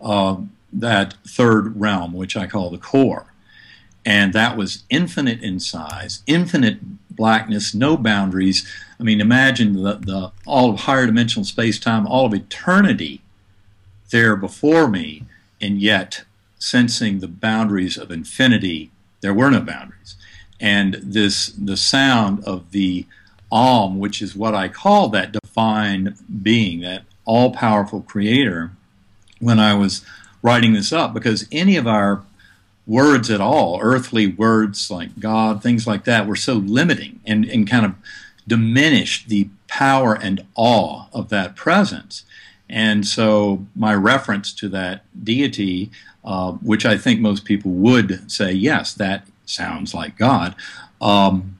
[0.00, 0.36] uh,
[0.72, 3.26] that third realm, which I call the core.
[4.06, 6.78] And that was infinite in size, infinite
[7.10, 8.66] blackness, no boundaries.
[9.00, 13.22] I mean, imagine the, the all of higher dimensional space time, all of eternity
[14.10, 15.24] there before me,
[15.60, 16.24] and yet
[16.58, 18.90] sensing the boundaries of infinity,
[19.20, 20.16] there were no boundaries.
[20.60, 23.06] And this the sound of the
[23.50, 28.72] Om, which is what I call that divine being, that all powerful creator,
[29.38, 30.04] when I was
[30.42, 32.22] writing this up because any of our
[32.86, 37.68] words at all, earthly words like God, things like that, were so limiting and, and
[37.68, 37.94] kind of
[38.46, 42.24] diminished the power and awe of that presence.
[42.68, 45.90] And so my reference to that deity,
[46.24, 50.54] uh, which I think most people would say, yes, that sounds like God.
[51.00, 51.56] Um,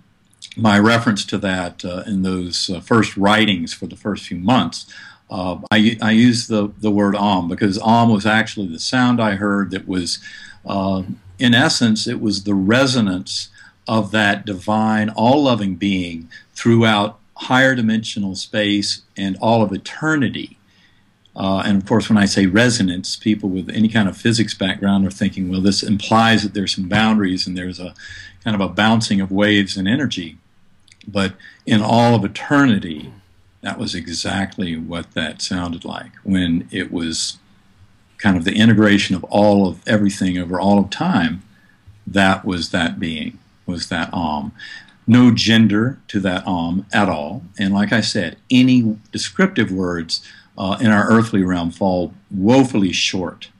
[0.56, 4.86] my reference to that uh, in those uh, first writings for the first few months
[5.30, 9.32] uh, I, I use the, the word Om because Om was actually the sound I
[9.32, 10.18] heard that was,
[10.66, 11.02] uh,
[11.38, 13.48] in essence, it was the resonance
[13.86, 20.56] of that divine, all loving being throughout higher dimensional space and all of eternity.
[21.36, 25.06] Uh, and of course, when I say resonance, people with any kind of physics background
[25.06, 27.94] are thinking, well, this implies that there's some boundaries and there's a
[28.44, 30.38] kind of a bouncing of waves and energy.
[31.08, 31.34] But
[31.66, 33.12] in all of eternity,
[33.62, 37.38] that was exactly what that sounded like when it was
[38.24, 41.42] kind of the integration of all of everything over all of time.
[42.06, 44.50] That was that being, was that Om.
[45.06, 47.42] No gender to that Om at all.
[47.58, 53.50] And like I said, any descriptive words uh, in our earthly realm fall woefully short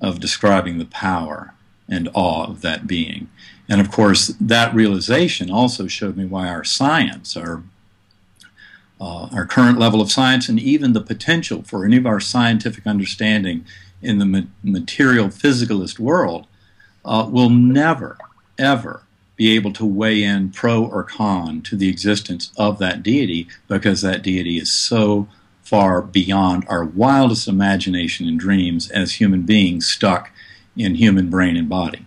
[0.00, 1.52] of describing the power
[1.88, 3.28] and awe of that being.
[3.68, 7.64] And of course, that realization also showed me why our science, our
[9.00, 12.86] uh, our current level of science, and even the potential for any of our scientific
[12.86, 13.64] understanding
[14.04, 16.46] in the material physicalist world
[17.04, 18.18] uh, will never,
[18.58, 19.02] ever
[19.36, 24.00] be able to weigh in pro or con to the existence of that deity because
[24.02, 25.26] that deity is so
[25.62, 30.30] far beyond our wildest imagination and dreams as human beings stuck
[30.76, 32.04] in human brain and body.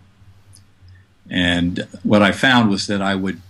[1.29, 3.41] And what I found was that I would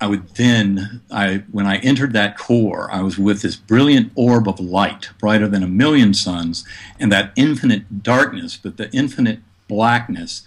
[0.00, 4.46] I would then, I, when I entered that core, I was with this brilliant orb
[4.46, 6.66] of light, brighter than a million suns,
[7.00, 10.42] and that infinite darkness, but the infinite blackness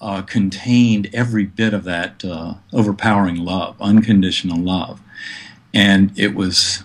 [0.00, 5.00] uh, contained every bit of that uh, overpowering love, unconditional love.
[5.72, 6.82] And it was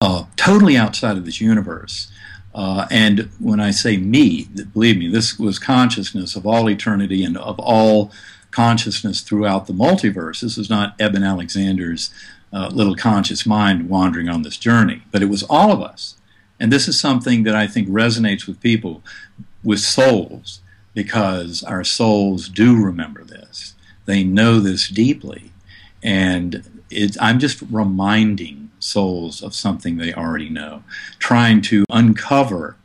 [0.00, 2.10] uh, totally outside of this universe.
[2.54, 7.36] Uh, and when I say me, believe me, this was consciousness of all eternity and
[7.36, 8.10] of all
[8.50, 10.40] consciousness throughout the multiverse.
[10.40, 12.10] This is not Eben Alexander's
[12.52, 16.16] uh, little conscious mind wandering on this journey, but it was all of us.
[16.60, 19.02] And this is something that I think resonates with people
[19.62, 20.60] with souls
[20.94, 23.74] because our souls do remember this.
[24.06, 25.52] They know this deeply.
[26.02, 26.82] And
[27.20, 30.82] I'm just reminding souls of something they already know,
[31.18, 32.76] trying to uncover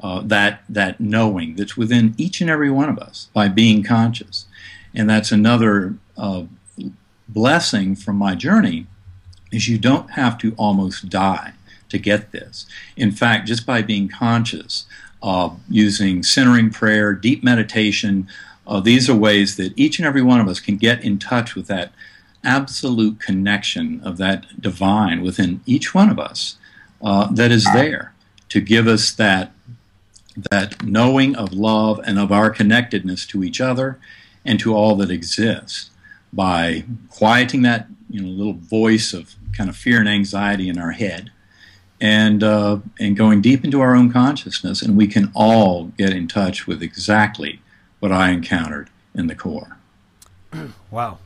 [0.00, 4.46] uh, that, that knowing that's within each and every one of us by being conscious.
[4.94, 6.44] And that's another uh,
[7.28, 8.86] blessing from my journey
[9.50, 11.52] is you don't have to almost die
[11.88, 12.66] to get this.
[12.96, 14.86] In fact, just by being conscious,
[15.22, 18.28] uh, using centering prayer, deep meditation,
[18.66, 21.54] uh, these are ways that each and every one of us can get in touch
[21.54, 21.92] with that
[22.44, 26.56] absolute connection of that divine within each one of us
[27.02, 28.12] uh, that is there
[28.48, 29.52] to give us that
[30.50, 33.98] that knowing of love and of our connectedness to each other
[34.44, 35.90] and to all that exists
[36.32, 40.92] by quieting that you know little voice of kind of fear and anxiety in our
[40.92, 41.30] head
[42.00, 46.26] and uh, and going deep into our own consciousness and we can all get in
[46.26, 47.60] touch with exactly
[48.00, 49.78] what I encountered in the core.
[50.90, 51.18] Wow,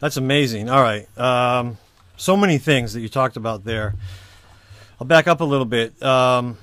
[0.00, 0.68] that's amazing.
[0.68, 1.78] All right, um,
[2.16, 3.94] so many things that you talked about there.
[5.00, 6.02] I'll back up a little bit.
[6.02, 6.58] Um,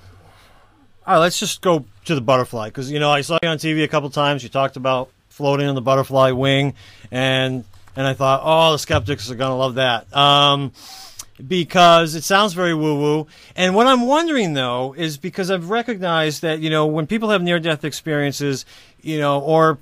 [1.08, 3.58] all right, let's just go to the butterfly because you know I saw you on
[3.58, 4.43] TV a couple times.
[4.43, 6.74] You talked about floating on the butterfly wing,
[7.12, 10.15] and and I thought, oh, the skeptics are gonna love that.
[10.15, 10.71] Um,
[11.45, 13.28] because it sounds very woo woo.
[13.56, 17.43] And what I'm wondering though is because I've recognized that, you know, when people have
[17.43, 18.65] near death experiences,
[19.02, 19.78] you know, or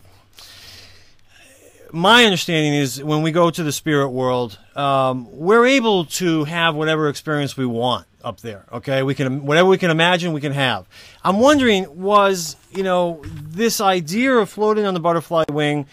[1.91, 6.73] my understanding is when we go to the spirit world, um, we're able to have
[6.73, 8.65] whatever experience we want up there.
[8.71, 10.87] Okay, we can whatever we can imagine, we can have.
[11.23, 15.85] I'm wondering, was you know this idea of floating on the butterfly wing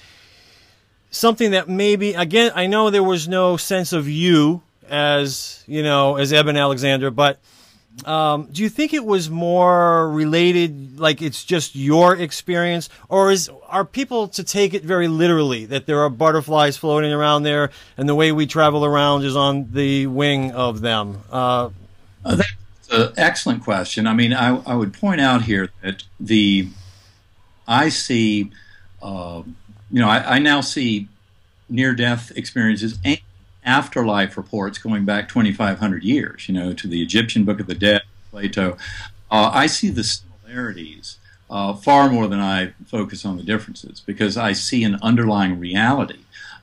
[1.10, 6.16] something that maybe again I know there was no sense of you as you know
[6.16, 7.38] as Eben Alexander, but
[8.04, 13.50] um, do you think it was more related, like it's just your experience, or is
[13.68, 18.08] are people to take it very literally that there are butterflies floating around there, and
[18.08, 21.18] the way we travel around is on the wing of them?
[21.30, 21.70] Uh,
[22.24, 24.06] uh, that's an excellent question.
[24.06, 26.68] I mean, I, I, would point out here that the
[27.66, 28.50] I see,
[29.02, 29.42] uh,
[29.90, 31.08] you know, I, I now see
[31.68, 33.20] near-death experiences and
[33.64, 38.02] afterlife reports going back 2,500 years, you know, to the Egyptian Book of the Dead,
[38.30, 38.76] Plato.
[39.30, 44.36] Uh, I see the similarities uh, far more than I focus on the differences because
[44.36, 46.20] I see an underlying reality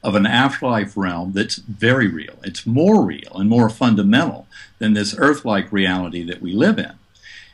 [0.08, 2.38] of an afterlife realm that's very real.
[2.50, 4.48] It's more real and more fundamental
[4.80, 6.94] than this earth-like reality that we live in.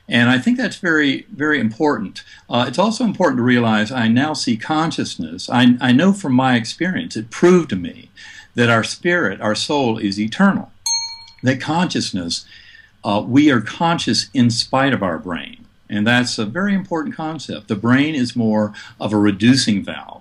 [0.08, 2.24] And I think that's very, very important.
[2.48, 5.50] Uh, it's also important to realize I now see consciousness.
[5.50, 8.12] I, I know from my experience, it proved to me
[8.54, 10.72] that our spirit, our soul, is eternal.
[11.42, 12.46] That consciousness,
[13.04, 15.66] uh, we are conscious in spite of our brain.
[15.90, 17.68] And that's a very important concept.
[17.68, 20.13] The brain is more of a reducing valve,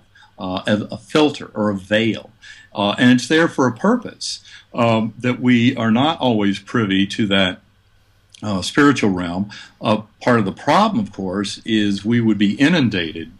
[0.43, 2.29] uh, a, filter or a veil.
[2.75, 7.25] Uh, and it's there for a purpose um, that we are not always privy to
[7.27, 7.61] that
[8.41, 9.49] uh, spiritual realm.
[9.79, 13.31] Uh, part of the problem, of course, is we would be inundated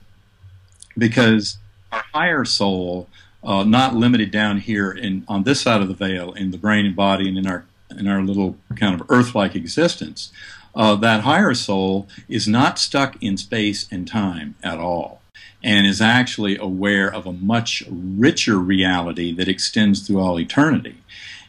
[0.98, 1.58] because
[1.92, 3.10] our higher soul
[3.44, 6.86] uh, not limited down here in on this side of the veil in the brain
[6.86, 7.66] and body and in our
[7.98, 10.32] in our little kind of earth-like existence.
[10.74, 15.23] Uh, that higher soul is not stuck in space and time at all
[15.64, 20.98] and is actually aware of a much richer reality that extends through all eternity.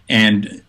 [0.08, 0.62] And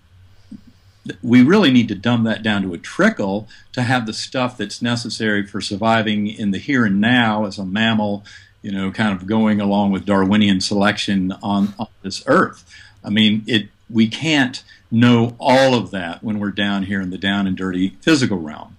[1.21, 4.81] we really need to dumb that down to a trickle to have the stuff that's
[4.81, 8.23] necessary for surviving in the here and now as a mammal
[8.65, 12.65] you know, kind of going along with Darwinian selection on, on this earth.
[13.03, 17.17] I mean, it we can't know all of that when we're down here in the
[17.19, 18.74] down and dirty physical realm.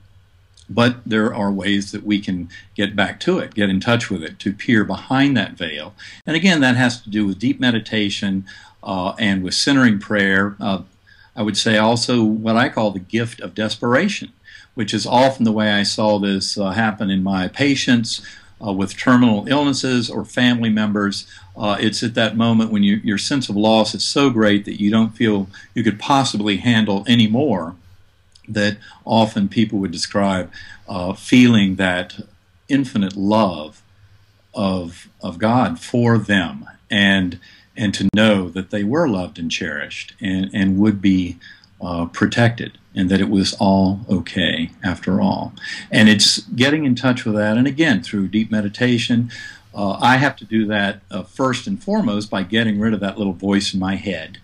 [0.68, 4.22] But there are ways that we can get back to it, get in touch with
[4.22, 5.94] it, to peer behind that veil.
[6.26, 8.44] And again, that has to do with deep meditation
[8.82, 10.56] uh, and with centering prayer.
[10.60, 10.82] Uh,
[11.36, 14.32] I would say also what I call the gift of desperation,
[14.74, 18.22] which is often the way I saw this uh, happen in my patients
[18.64, 21.26] uh, with terminal illnesses or family members.
[21.56, 24.80] Uh, it's at that moment when you, your sense of loss is so great that
[24.80, 27.76] you don't feel you could possibly handle any more
[28.48, 30.50] that often people would describe
[30.88, 32.20] uh, feeling that
[32.68, 33.82] infinite love
[34.54, 37.38] of, of God for them and,
[37.76, 41.36] and to know that they were loved and cherished and, and would be
[41.80, 45.52] uh, protected and that it was all okay after all.
[45.90, 49.30] And it's getting in touch with that, and again, through deep meditation.
[49.74, 53.18] Uh, I have to do that uh, first and foremost by getting rid of that
[53.18, 54.38] little voice in my head.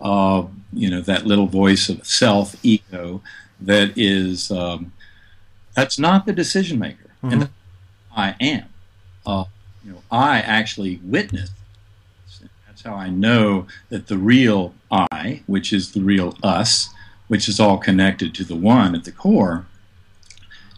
[0.00, 3.20] Uh, you know, that little voice of self, ego,
[3.60, 4.92] that is, um,
[5.74, 7.10] that's not the decision maker.
[7.22, 7.32] Mm-hmm.
[7.32, 7.50] And
[8.16, 8.64] I am.
[9.24, 9.44] Uh,
[9.84, 11.50] you know, I actually witness.
[12.66, 16.90] That's how I know that the real I, which is the real us,
[17.28, 19.66] which is all connected to the one at the core,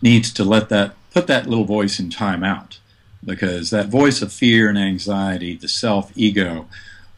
[0.03, 2.79] needs to let that put that little voice in time out
[3.25, 6.69] because that voice of fear and anxiety, the self ego,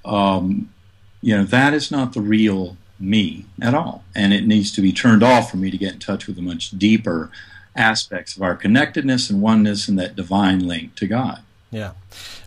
[0.04, 0.72] um,
[1.20, 4.92] you know, that is not the real me at all, and it needs to be
[4.92, 7.30] turned off for me to get in touch with the much deeper
[7.74, 11.40] aspects of our connectedness and oneness and that divine link to God.
[11.70, 11.92] Yeah.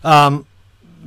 [0.02, 0.46] Um,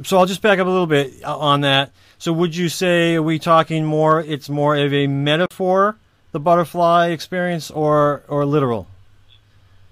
[0.03, 1.91] so I'll just back up a little bit on that.
[2.19, 4.21] So would you say are we talking more?
[4.21, 5.97] It's more of a metaphor,
[6.31, 8.87] the butterfly experience, or or literal?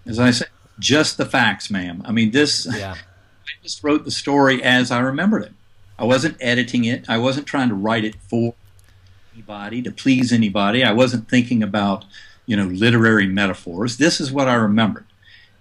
[0.06, 0.49] As I said,
[0.80, 2.01] just the facts, ma'am.
[2.06, 2.68] I mean, this.
[2.78, 2.95] Yeah.
[2.95, 5.53] I just wrote the story as I remembered it.
[5.99, 7.08] I wasn't editing it.
[7.08, 8.56] I wasn't trying to write it for
[9.36, 10.83] anybody to please anybody.
[10.83, 12.05] I wasn't thinking about
[12.45, 13.97] you know literary metaphors.
[13.97, 15.05] This is what I remembered.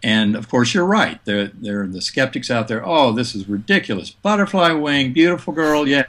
[0.02, 1.24] And of course, you're right.
[1.24, 2.86] There, there are the skeptics out there.
[2.86, 4.10] Oh, this is ridiculous.
[4.10, 5.88] Butterfly wing, beautiful girl.
[5.88, 6.04] Yeah,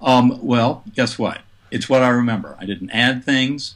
[0.00, 1.40] um, well, guess what?
[1.70, 2.56] It's what I remember.
[2.60, 3.74] I didn't add things.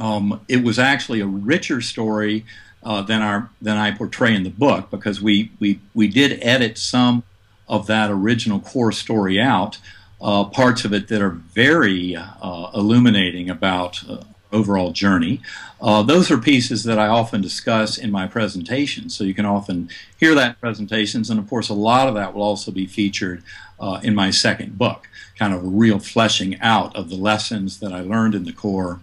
[0.00, 2.44] Um, it was actually a richer story
[2.82, 6.76] uh, than our than I portray in the book because we we we did edit
[6.76, 7.22] some
[7.68, 9.78] of that original core story out.
[10.22, 15.40] Uh, parts of it that are very uh, illuminating about uh, overall journey.
[15.80, 19.88] Uh, those are pieces that I often discuss in my presentations, so you can often
[20.18, 23.42] hear that in presentations, and of course, a lot of that will also be featured
[23.80, 25.08] uh, in my second book
[25.38, 29.00] kind of a real fleshing out of the lessons that I learned in the core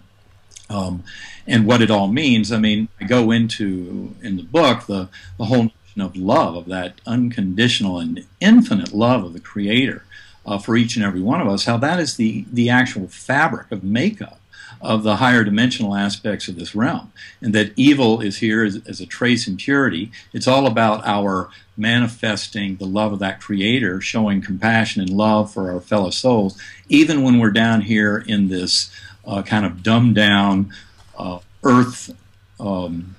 [0.70, 1.02] um,
[1.46, 2.50] and what it all means.
[2.52, 6.66] I mean, I go into in the book the, the whole notion of love, of
[6.66, 10.04] that unconditional and infinite love of the Creator
[10.46, 13.70] uh, for each and every one of us, how that is the, the actual fabric
[13.70, 14.40] of makeup
[14.80, 17.12] of the higher dimensional aspects of this realm.
[17.40, 20.10] And that evil is here as, as, a trace impurity.
[20.32, 25.70] It's all about our manifesting the love of that creator, showing compassion and love for
[25.70, 28.90] our fellow souls, even when we're down here in this
[29.26, 30.72] uh, kind of dumbed down
[31.18, 32.16] uh, earth,
[32.58, 33.16] um,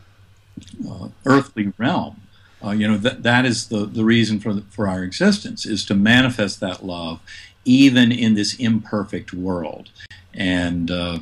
[0.89, 2.20] uh, earthly realm.
[2.63, 5.83] Uh, you know, that, that is the, the reason for, the, for our existence, is
[5.85, 7.19] to manifest that love
[7.65, 9.89] even in this imperfect world.
[10.33, 11.19] And uh,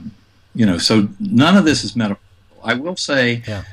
[0.53, 2.25] you know, so none of this is metaphorical.
[2.63, 3.63] I will say, yeah.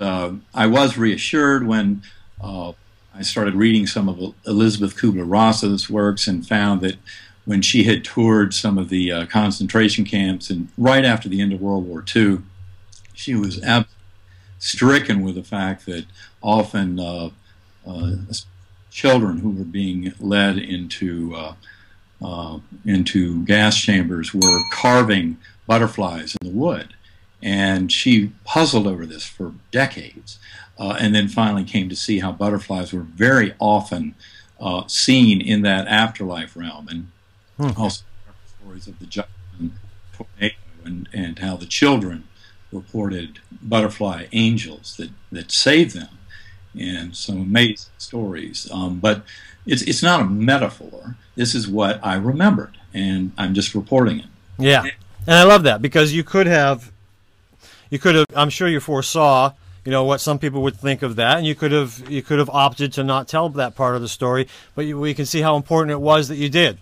[0.00, 2.02] uh, I was reassured when
[2.40, 2.72] uh,
[3.14, 6.96] I started reading some of Elisabeth Kubler-Ross's works and found that
[7.44, 11.52] when she had toured some of the uh, concentration camps and right after the end
[11.52, 12.38] of World War II,
[13.12, 13.86] she was ab-
[14.58, 16.06] stricken with the fact that
[16.42, 17.30] often uh,
[17.86, 18.12] uh,
[18.90, 25.36] children who were being led into uh, into gas chambers were carving
[25.66, 26.94] butterflies in the wood.
[27.42, 30.38] And she puzzled over this for decades,
[30.78, 34.14] uh, and then finally came to see how butterflies were very often
[34.58, 37.08] uh, seen in that afterlife realm, and
[37.58, 37.78] hmm.
[37.78, 38.04] also
[38.58, 39.28] stories of the giant
[40.14, 42.26] tornado and, and how the children
[42.74, 46.18] reported butterfly angels that, that saved them,
[46.78, 48.68] and some amazing stories.
[48.70, 49.22] Um, but
[49.66, 51.16] it's it's not a metaphor.
[51.36, 54.26] This is what I remembered, and I'm just reporting it.
[54.58, 54.84] Yeah.
[55.26, 56.92] And I love that because you could have,
[57.90, 58.26] you could have.
[58.36, 59.52] I'm sure you foresaw,
[59.84, 62.38] you know, what some people would think of that, and you could have, you could
[62.38, 64.46] have opted to not tell that part of the story.
[64.74, 66.78] But you, we can see how important it was that you did.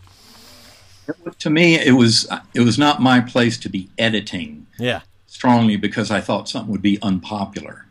[1.39, 4.67] To me, it was it was not my place to be editing.
[4.79, 5.03] Yeah.
[5.33, 7.87] Strongly because I thought something would be unpopular,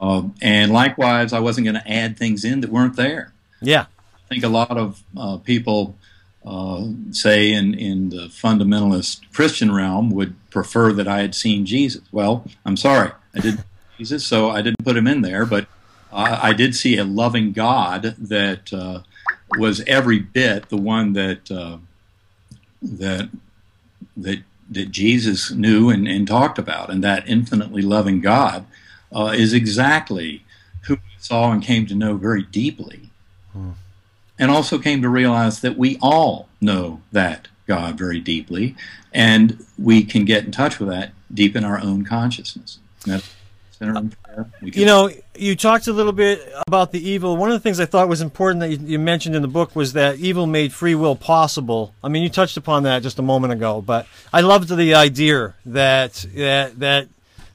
[0.00, 3.32] uh, and likewise, I wasn't going to add things in that weren't there.
[3.62, 3.86] Yeah.
[4.14, 5.96] I think a lot of uh, people
[6.44, 12.02] uh, say in, in the fundamentalist Christian realm would prefer that I had seen Jesus.
[12.12, 13.60] Well, I'm sorry, I didn't
[13.98, 15.66] Jesus, so I didn't put him in there, but
[16.12, 19.00] I, I did see a loving God that uh,
[19.58, 21.78] was every bit the one that uh,
[22.82, 23.30] that
[24.16, 28.66] that that Jesus knew and, and, talked about, and that infinitely loving God
[29.14, 30.44] uh, is exactly
[30.82, 33.10] who we saw and came to know very deeply,
[33.52, 33.70] hmm.
[34.38, 38.74] and also came to realize that we all know that God very deeply,
[39.12, 42.78] and we can get in touch with that deep in our own consciousness.
[44.62, 47.36] You know, you talked a little bit about the evil.
[47.36, 49.76] One of the things I thought was important that you, you, mentioned in the book
[49.76, 51.94] was that evil made free will possible.
[52.02, 55.54] I mean, you touched upon that just a moment ago, but I loved the idea
[55.66, 57.08] that that that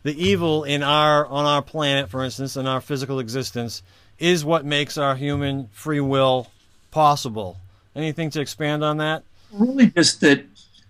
[0.03, 3.84] the evil in our on our planet, for instance, in our physical existence,
[4.19, 6.47] is what makes our human free will
[6.91, 7.57] possible.
[7.95, 9.24] Anything to expand on that?
[9.51, 10.45] Really, just that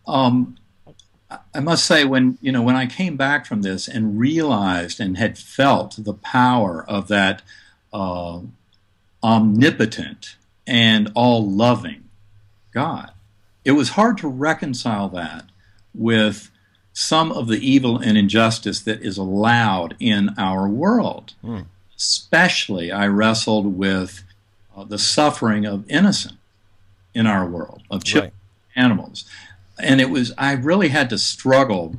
[0.08, 0.58] um,
[1.54, 5.18] I must say, when you know, when I came back from this and realized and
[5.18, 7.42] had felt the power of that
[7.94, 8.40] uh,
[9.24, 10.36] omnipotent
[10.68, 12.10] and all-loving
[12.74, 13.12] God,
[13.64, 15.46] it was hard to reconcile that
[15.94, 16.50] with
[16.94, 21.34] some of the evil and injustice that is allowed in our world.
[21.44, 21.66] Mm.
[21.96, 24.24] Especially, I wrestled with
[24.76, 26.38] uh, the suffering of innocent
[27.14, 28.34] in our world, of children,
[28.76, 28.84] right.
[28.84, 29.26] animals
[29.82, 31.96] and it was I really had to struggle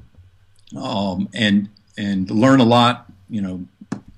[0.76, 3.06] um, and and learn a lot.
[3.28, 3.64] You know,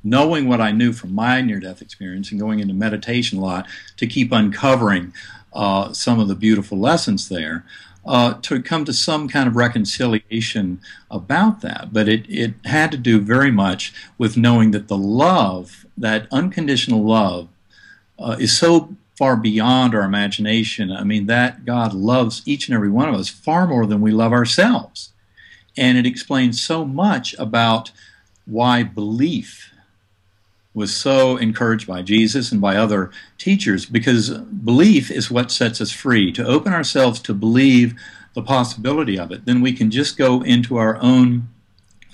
[0.03, 4.07] knowing what I knew from my near-death experience and going into meditation a lot to
[4.07, 5.13] keep uncovering
[5.53, 7.65] uh, some of the beautiful lessons there.
[8.07, 10.79] Uh, to come to some kind of reconciliation
[11.11, 11.91] about that.
[11.91, 17.03] But it, it had to do very much with knowing that the love, that unconditional
[17.03, 17.49] love,
[18.19, 20.91] uh, is so far beyond our imagination.
[20.91, 24.11] I mean, that God loves each and every one of us far more than we
[24.11, 25.13] love ourselves.
[25.77, 27.91] And it explains so much about
[28.47, 29.71] why belief
[30.75, 35.93] was so encouraged by Jesus and by other teachers, because belief is what sets us
[35.93, 36.33] free.
[36.33, 37.95] To open ourselves to believe
[38.35, 41.49] the possibility of it, then we can just go into our own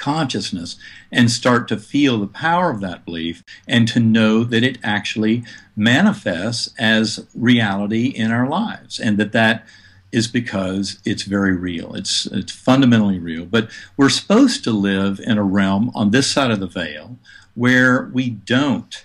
[0.01, 0.77] consciousness
[1.13, 5.45] and start to feel the power of that belief and to know that it actually
[5.77, 9.67] manifests as reality in our lives and that that
[10.13, 11.95] is because it's very real.
[11.95, 13.45] It's it's fundamentally real.
[13.45, 17.17] But we're supposed to live in a realm on this side of the veil
[17.55, 19.05] where we don't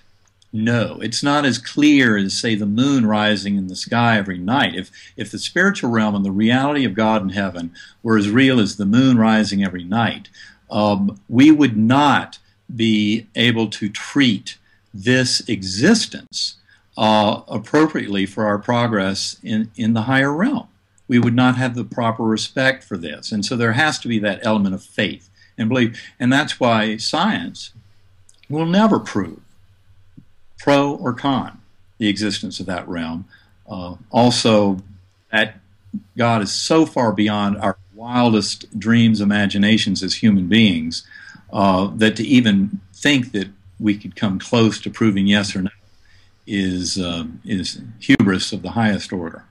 [0.52, 0.98] know.
[1.00, 4.74] It's not as clear as say the moon rising in the sky every night.
[4.74, 7.72] If if the spiritual realm and the reality of God in heaven
[8.02, 10.28] were as real as the moon rising every night,
[10.70, 12.38] um, we would not
[12.74, 14.58] be able to treat
[14.92, 16.56] this existence
[16.96, 20.68] uh, appropriately for our progress in, in the higher realm.
[21.08, 23.30] We would not have the proper respect for this.
[23.30, 26.02] And so there has to be that element of faith and belief.
[26.18, 27.72] And that's why science
[28.48, 29.40] will never prove,
[30.58, 31.60] pro or con,
[31.98, 33.26] the existence of that realm.
[33.68, 34.78] Uh, also,
[35.30, 35.60] that
[36.16, 41.04] God is so far beyond our wildest dreams, imaginations as human beings,
[41.52, 43.48] uh, that to even think that
[43.80, 45.70] we could come close to proving yes or no
[46.46, 49.44] is uh, is hubris of the highest order.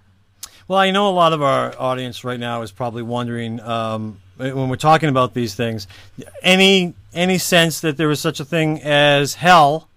[0.67, 4.69] Well, I know a lot of our audience right now is probably wondering um, when
[4.69, 5.87] we're talking about these things,
[6.41, 9.89] any any sense that there was such a thing as hell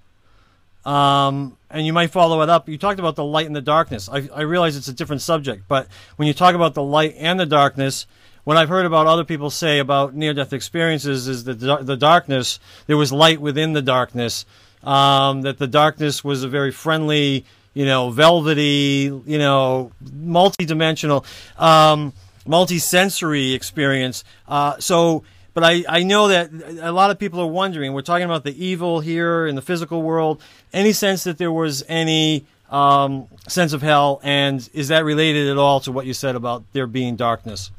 [0.88, 2.66] um, and you might follow it up.
[2.66, 4.08] You talked about the light and the darkness.
[4.08, 5.86] I, I realize it's a different subject, but
[6.16, 8.06] when you talk about the light and the darkness,
[8.48, 12.96] what I've heard about other people say about near-death experiences is that the, darkness, there
[12.96, 14.46] was light within the darkness.
[14.82, 17.44] Um, that the darkness was a very friendly,
[17.74, 21.26] you know, velvety, you know, multi-dimensional,
[21.58, 22.14] um,
[22.46, 24.24] multi-sensory experience.
[24.48, 27.92] Uh, so but I, I know that a lot of people are wondering.
[27.92, 30.40] We're talking about the evil here in the physical world.
[30.72, 35.58] Any sense that there was any um, sense of hell, and is that related at
[35.58, 37.72] all to what you said about there being darkness?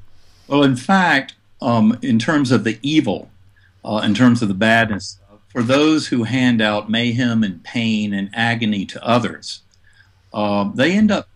[0.49, 3.29] Well, in fact, um, in terms of the evil,
[3.85, 5.19] uh, in terms of the badness,
[5.49, 9.61] for those who hand out mayhem and pain and agony to others,
[10.33, 11.29] uh, they end up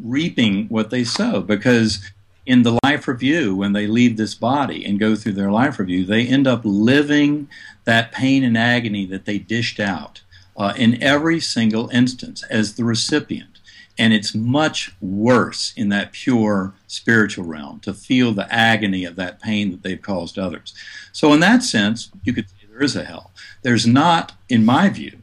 [0.00, 2.10] reaping what they sow because
[2.46, 6.06] in the life review, when they leave this body and go through their life review,
[6.06, 7.48] they end up living
[7.84, 10.22] that pain and agony that they dished out
[10.56, 13.53] uh, in every single instance as the recipient.
[13.96, 19.40] And it's much worse in that pure spiritual realm to feel the agony of that
[19.40, 20.74] pain that they've caused others.
[21.12, 23.30] So, in that sense, you could say there is a hell.
[23.62, 25.18] There's not, in my view,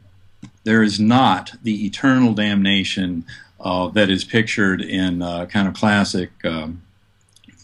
[0.64, 3.24] there is not the eternal damnation
[3.60, 6.82] uh, that is pictured in uh, kind of classic, um,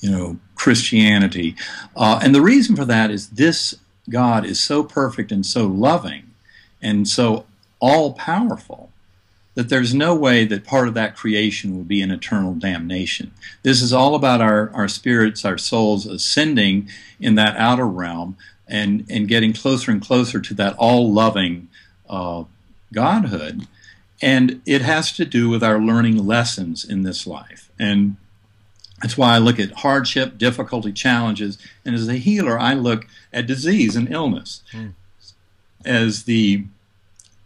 [0.00, 1.56] you know, Christianity.
[1.96, 3.74] Uh, and the reason for that is this
[4.10, 6.30] God is so perfect and so loving
[6.80, 7.46] and so
[7.80, 8.87] all powerful
[9.58, 13.32] that there's no way that part of that creation will be an eternal damnation.
[13.64, 16.88] This is all about our, our spirits, our souls ascending
[17.18, 18.36] in that outer realm
[18.68, 21.66] and, and getting closer and closer to that all loving
[22.08, 22.44] uh,
[22.92, 23.66] Godhood.
[24.22, 27.68] And it has to do with our learning lessons in this life.
[27.80, 28.16] And
[29.02, 31.58] that's why I look at hardship, difficulty, challenges.
[31.84, 34.92] And as a healer, I look at disease and illness mm.
[35.84, 36.66] as the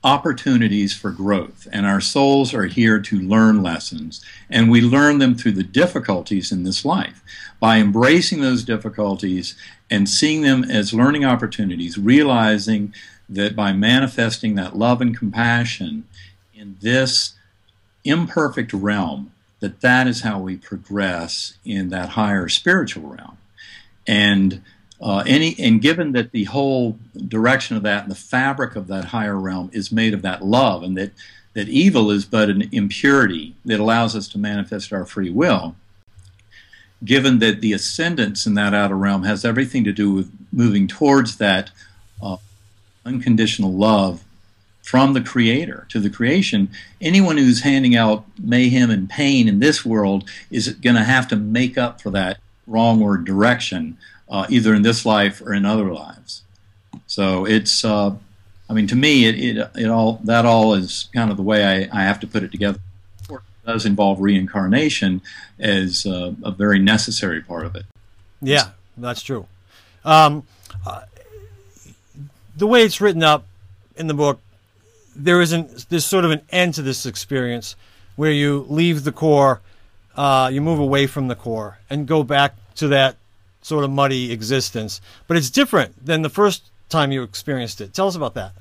[0.04, 1.68] opportunities for growth.
[1.72, 4.24] And our souls are here to learn lessons.
[4.50, 7.22] And we learn them through the difficulties in this life.
[7.60, 9.56] By embracing those difficulties
[9.90, 12.92] and seeing them as learning opportunities, realizing
[13.28, 16.06] that by manifesting that love and compassion
[16.54, 17.34] in this
[18.04, 23.38] imperfect realm, that that is how we progress in that higher spiritual realm.
[24.06, 24.62] And
[25.02, 26.96] uh, any and given that the whole
[27.26, 30.82] direction of that and the fabric of that higher realm is made of that love,
[30.82, 31.10] and that
[31.54, 35.74] that evil is but an impurity that allows us to manifest our free will.
[37.04, 41.36] Given that the ascendance in that outer realm has everything to do with moving towards
[41.38, 41.70] that
[42.22, 42.36] uh,
[43.04, 44.22] unconditional love
[44.82, 46.68] from the creator to the creation
[47.00, 51.36] anyone who's handing out mayhem and pain in this world is going to have to
[51.36, 52.38] make up for that
[52.68, 53.96] wrongward direction
[54.32, 56.42] uh, either in this life or in other lives.
[57.06, 58.16] So it's uh,
[58.68, 61.64] i mean to me it, it, it all that all is kind of the way
[61.64, 62.80] i, I have to put it together.
[63.30, 65.22] It does involve reincarnation
[65.60, 67.84] as uh, a very necessary part of it.
[68.40, 69.46] Yeah that's true.
[70.04, 70.44] Um,
[70.86, 71.02] uh,
[72.56, 73.46] the way it's written up
[73.96, 74.40] in the book,
[75.14, 77.76] there isn't there's sort of an end to this experience
[78.16, 79.60] where you leave the core,
[80.16, 83.16] uh, you move away from the core and go back to that
[83.62, 85.00] sort of muddy existence.
[85.26, 87.94] But it's different than the first time you experienced it.
[87.94, 88.52] Tell us about that.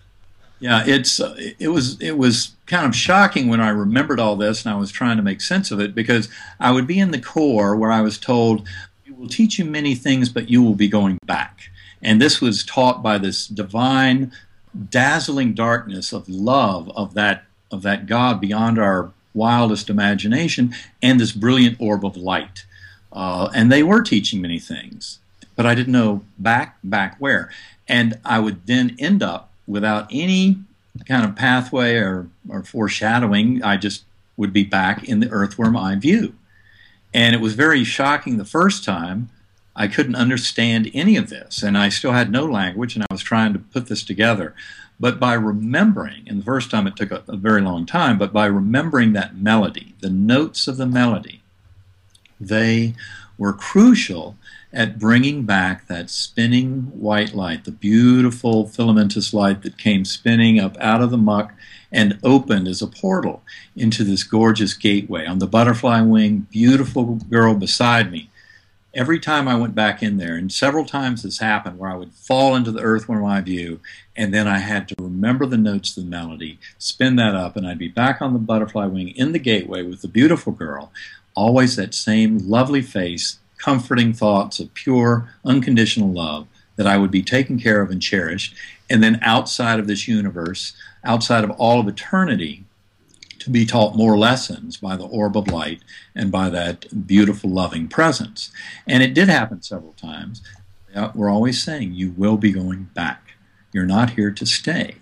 [0.61, 4.63] Yeah, it's uh, it was it was kind of shocking when I remembered all this
[4.63, 6.29] and I was trying to make sense of it because
[6.59, 8.67] I would be in the core where I was told,
[9.03, 11.71] "We will teach you many things, but you will be going back."
[12.03, 14.31] And this was taught by this divine,
[14.89, 21.31] dazzling darkness of love of that of that God beyond our wildest imagination, and this
[21.31, 22.65] brilliant orb of light.
[23.11, 25.19] Uh, and they were teaching many things,
[25.55, 27.51] but I didn't know back back where.
[27.87, 30.57] And I would then end up without any
[31.07, 33.63] kind of pathway or, or foreshadowing.
[33.63, 34.03] I just
[34.37, 36.35] would be back in the earthworm eye view.
[37.13, 39.29] And it was very shocking the first time
[39.75, 43.21] I couldn't understand any of this, and I still had no language, and I was
[43.21, 44.53] trying to put this together.
[44.99, 48.33] But by remembering, and the first time it took a, a very long time, but
[48.33, 51.40] by remembering that melody, the notes of the melody,
[52.41, 52.95] they
[53.37, 54.35] were crucial
[54.73, 60.77] at bringing back that spinning white light, the beautiful filamentous light that came spinning up
[60.79, 61.53] out of the muck
[61.91, 63.43] and opened as a portal
[63.75, 65.25] into this gorgeous gateway.
[65.25, 68.29] On the butterfly wing, beautiful girl beside me
[68.93, 72.11] every time I went back in there, and several times this happened where I would
[72.13, 73.79] fall into the earthworm eye view,
[74.15, 77.65] and then I had to remember the notes of the melody, spin that up, and
[77.65, 80.91] I'd be back on the butterfly wing in the gateway with the beautiful girl,
[81.35, 87.23] always that same lovely face, comforting thoughts of pure, unconditional love that I would be
[87.23, 88.55] taken care of and cherished.
[88.89, 90.73] And then outside of this universe,
[91.03, 92.65] outside of all of eternity,
[93.39, 95.81] to be taught more lessons by the orb of light
[96.13, 98.51] and by that beautiful, loving presence.
[98.85, 100.43] And it did happen several times.
[101.15, 103.31] We're always saying, You will be going back.
[103.73, 104.95] You're not here to stay.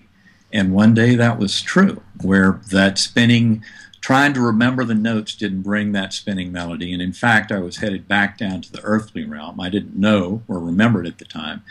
[0.54, 3.64] And one day that was true, where that spinning,
[4.02, 6.94] trying to remember the notes didn't bring that spinning melody.
[6.94, 9.60] And in fact, I was headed back down to the earthly realm.
[9.60, 11.64] I didn't know or remember it at the time.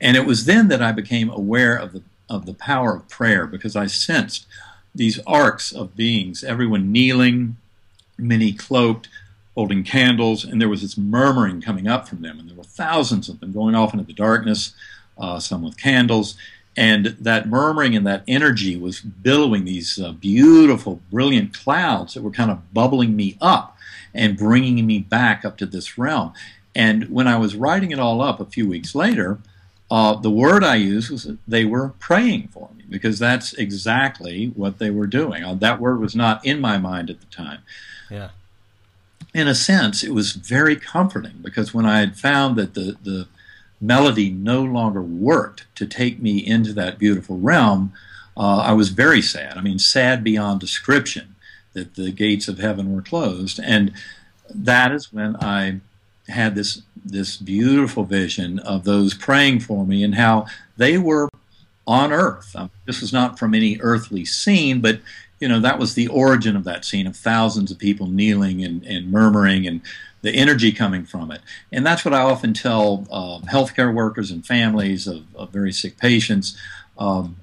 [0.00, 3.46] And it was then that I became aware of the, of the power of prayer
[3.46, 4.46] because I sensed
[4.94, 7.56] these arcs of beings, everyone kneeling,
[8.18, 9.08] many cloaked,
[9.54, 13.28] holding candles, and there was this murmuring coming up from them, and there were thousands
[13.28, 14.72] of them going off into the darkness,
[15.18, 16.34] uh, some with candles,
[16.80, 22.30] and that murmuring and that energy was billowing these uh, beautiful, brilliant clouds that were
[22.30, 23.76] kind of bubbling me up
[24.14, 26.32] and bringing me back up to this realm.
[26.74, 29.40] And when I was writing it all up a few weeks later,
[29.90, 34.78] uh, the word I used was they were praying for me because that's exactly what
[34.78, 35.44] they were doing.
[35.44, 37.58] Uh, that word was not in my mind at the time.
[38.10, 38.30] Yeah.
[39.34, 43.28] In a sense, it was very comforting because when I had found that the, the
[43.80, 47.92] melody no longer worked to take me into that beautiful realm,
[48.36, 49.56] uh, I was very sad.
[49.56, 51.34] I mean, sad beyond description
[51.72, 53.60] that the gates of heaven were closed.
[53.62, 53.92] And
[54.54, 55.80] that is when I
[56.28, 61.28] had this this beautiful vision of those praying for me and how they were
[61.86, 62.54] on earth.
[62.54, 65.00] Um, this was not from any earthly scene, but
[65.38, 68.84] you know that was the origin of that scene of thousands of people kneeling and,
[68.84, 69.80] and murmuring and
[70.22, 71.40] the energy coming from it.
[71.72, 75.98] And that's what I often tell uh, healthcare workers and families of, of very sick
[75.98, 76.56] patients
[76.98, 77.36] um,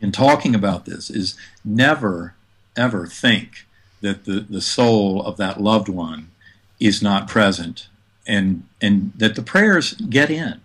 [0.00, 2.34] in talking about this is never
[2.76, 3.66] ever think
[4.00, 6.30] that the, the soul of that loved one
[6.78, 7.88] is not present
[8.26, 10.60] and and that the prayers get in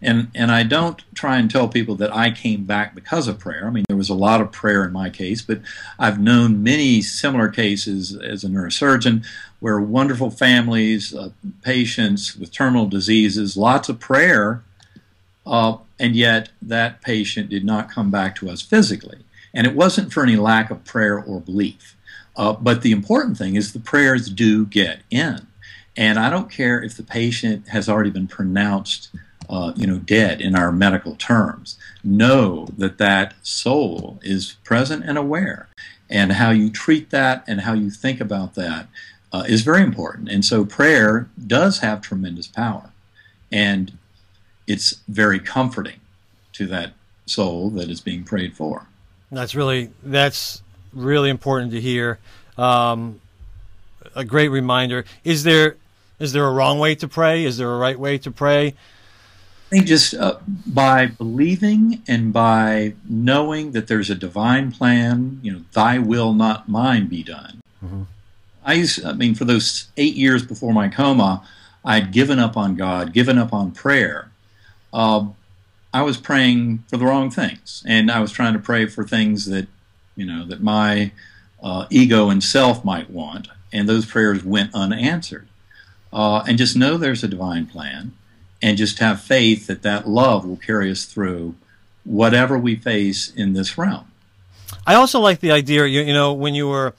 [0.00, 3.66] and and I don't try and tell people that I came back because of prayer.
[3.66, 5.60] I mean, there was a lot of prayer in my case, but
[5.98, 9.26] I've known many similar cases as a neurosurgeon
[9.60, 11.30] where wonderful families, uh,
[11.62, 14.62] patients with terminal diseases, lots of prayer,
[15.46, 19.18] uh, and yet that patient did not come back to us physically.
[19.52, 21.96] And it wasn't for any lack of prayer or belief.
[22.36, 25.48] Uh, but the important thing is the prayers do get in.
[25.96, 29.08] And I don't care if the patient has already been pronounced
[29.48, 31.78] uh, you know, dead in our medical terms.
[32.04, 35.68] Know that that soul is present and aware,
[36.10, 38.88] and how you treat that and how you think about that
[39.32, 40.28] uh, is very important.
[40.28, 42.90] And so, prayer does have tremendous power,
[43.50, 43.96] and
[44.66, 46.00] it's very comforting
[46.52, 46.92] to that
[47.26, 48.86] soul that is being prayed for.
[49.30, 52.18] That's really that's really important to hear.
[52.56, 53.20] Um,
[54.14, 55.04] a great reminder.
[55.24, 55.76] Is there
[56.18, 57.44] is there a wrong way to pray?
[57.44, 58.74] Is there a right way to pray?
[59.68, 65.52] I think just uh, by believing and by knowing that there's a divine plan, you
[65.52, 67.60] know, thy will, not mine, be done.
[67.84, 68.04] Mm-hmm.
[68.64, 71.46] I used, I mean, for those eight years before my coma,
[71.84, 74.30] I'd given up on God, given up on prayer.
[74.90, 75.26] Uh,
[75.92, 79.44] I was praying for the wrong things, and I was trying to pray for things
[79.46, 79.68] that,
[80.16, 81.12] you know, that my
[81.62, 85.46] uh, ego and self might want, and those prayers went unanswered.
[86.10, 88.14] Uh, and just know there's a divine plan
[88.60, 91.54] and just have faith that that love will carry us through
[92.04, 94.06] whatever we face in this realm.
[94.86, 96.94] I also like the idea, you, you know, when you were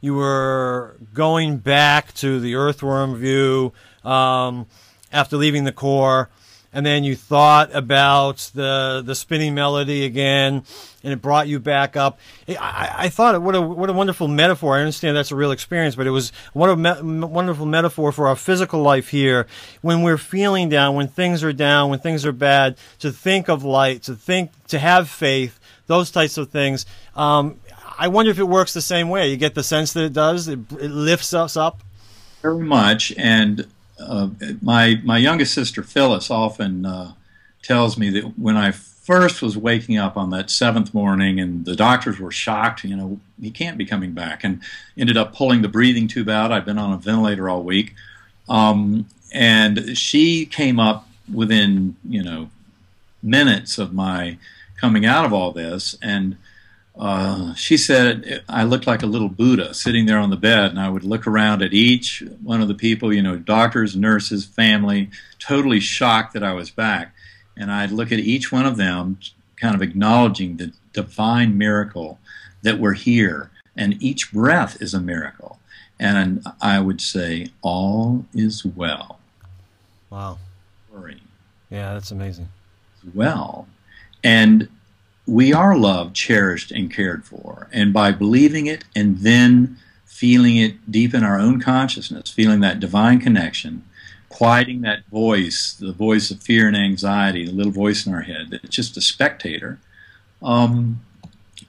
[0.00, 3.72] you were going back to the earthworm view
[4.04, 4.66] um,
[5.12, 6.28] after leaving the core
[6.72, 10.64] and then you thought about the the spinning melody again,
[11.02, 12.18] and it brought you back up.
[12.48, 14.76] I, I thought what a what a wonderful metaphor.
[14.76, 18.26] I understand that's a real experience, but it was what a me- wonderful metaphor for
[18.26, 19.46] our physical life here.
[19.82, 23.64] When we're feeling down, when things are down, when things are bad, to think of
[23.64, 26.86] light, to think, to have faith, those types of things.
[27.14, 27.60] Um,
[27.98, 29.30] I wonder if it works the same way.
[29.30, 30.48] You get the sense that it does.
[30.48, 31.82] It, it lifts us up.
[32.40, 33.68] Very much, and
[33.98, 34.28] uh,
[34.60, 37.12] my my youngest sister Phyllis often uh,
[37.62, 41.76] tells me that when I first was waking up on that seventh morning, and the
[41.76, 44.60] doctors were shocked, you know, he can't be coming back, and
[44.96, 46.52] ended up pulling the breathing tube out.
[46.52, 47.94] I've been on a ventilator all week,
[48.48, 52.50] um, and she came up within you know
[53.22, 54.38] minutes of my
[54.76, 56.36] coming out of all this, and
[57.02, 60.78] uh, she said I looked like a little Buddha sitting there on the bed, and
[60.78, 65.10] I would look around at each one of the people, you know, doctors, nurses, family,
[65.40, 67.12] totally shocked that I was back.
[67.56, 69.18] And I'd look at each one of them,
[69.56, 72.20] kind of acknowledging the divine miracle
[72.62, 73.50] that we're here.
[73.76, 75.58] And each breath is a miracle.
[75.98, 79.18] And I would say, all is well.
[80.08, 80.38] Wow.
[81.68, 82.48] Yeah, that's amazing.
[83.12, 83.66] Well.
[84.22, 84.68] And
[85.26, 87.68] we are loved, cherished, and cared for.
[87.72, 92.80] And by believing it and then feeling it deep in our own consciousness, feeling that
[92.80, 93.84] divine connection,
[94.28, 98.48] quieting that voice, the voice of fear and anxiety, the little voice in our head
[98.50, 99.78] that's just a spectator,
[100.42, 101.00] um,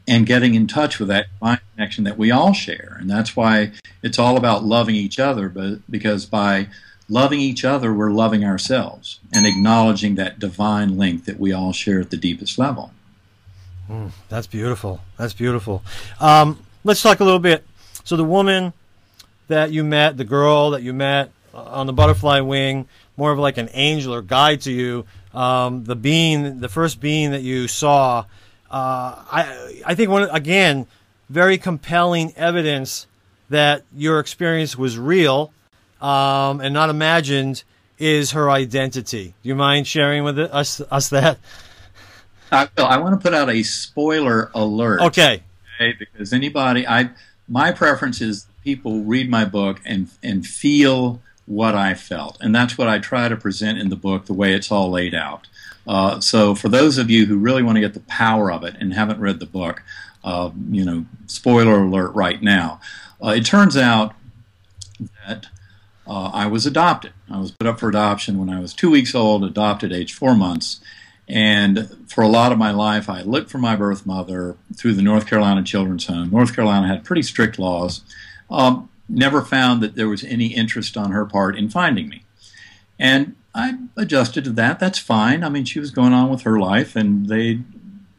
[0.07, 2.97] and getting in touch with that divine connection that we all share.
[2.99, 6.67] And that's why it's all about loving each other, but because by
[7.07, 12.01] loving each other, we're loving ourselves and acknowledging that divine link that we all share
[12.01, 12.91] at the deepest level.
[13.89, 15.01] Mm, that's beautiful.
[15.17, 15.83] That's beautiful.
[16.19, 17.65] Um, let's talk a little bit.
[18.03, 18.73] So the woman
[19.47, 23.39] that you met, the girl that you met uh, on the butterfly wing, more of
[23.39, 25.05] like an angel or guide to you.
[25.33, 28.25] Um, the being, the first being that you saw,
[28.69, 30.87] uh, I I think one again,
[31.29, 33.07] very compelling evidence
[33.49, 35.51] that your experience was real
[36.01, 37.63] um, and not imagined
[37.97, 39.33] is her identity.
[39.41, 41.37] Do you mind sharing with us us that?
[42.53, 45.01] I, I want to put out a spoiler alert.
[45.01, 45.43] Okay.
[45.75, 45.95] okay.
[45.97, 47.09] Because anybody, I
[47.47, 52.37] my preference is people read my book and and feel what I felt.
[52.41, 55.13] And that's what I try to present in the book, the way it's all laid
[55.13, 55.47] out.
[55.85, 58.75] Uh, so, for those of you who really want to get the power of it
[58.79, 59.83] and haven't read the book,
[60.23, 62.79] uh, you know, spoiler alert right now,
[63.21, 64.15] uh, it turns out
[65.27, 65.47] that
[66.07, 67.11] uh, I was adopted.
[67.29, 70.35] I was put up for adoption when I was two weeks old, adopted age four
[70.35, 70.79] months.
[71.27, 75.01] And for a lot of my life, I looked for my birth mother through the
[75.01, 76.29] North Carolina Children's Home.
[76.29, 78.01] North Carolina had pretty strict laws.
[78.49, 82.23] Um, never found that there was any interest on her part in finding me.
[82.99, 84.79] And I adjusted to that.
[84.79, 85.43] That's fine.
[85.43, 87.59] I mean, she was going on with her life, and they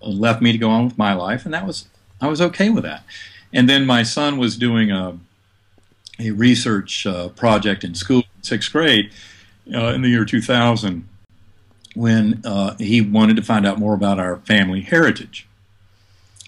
[0.00, 1.88] left me to go on with my life, and that was
[2.20, 3.04] I was okay with that.
[3.52, 5.18] And then my son was doing a
[6.18, 9.10] a research uh, project in school, sixth grade,
[9.74, 11.08] uh, in the year 2000,
[11.94, 15.46] when uh, he wanted to find out more about our family heritage,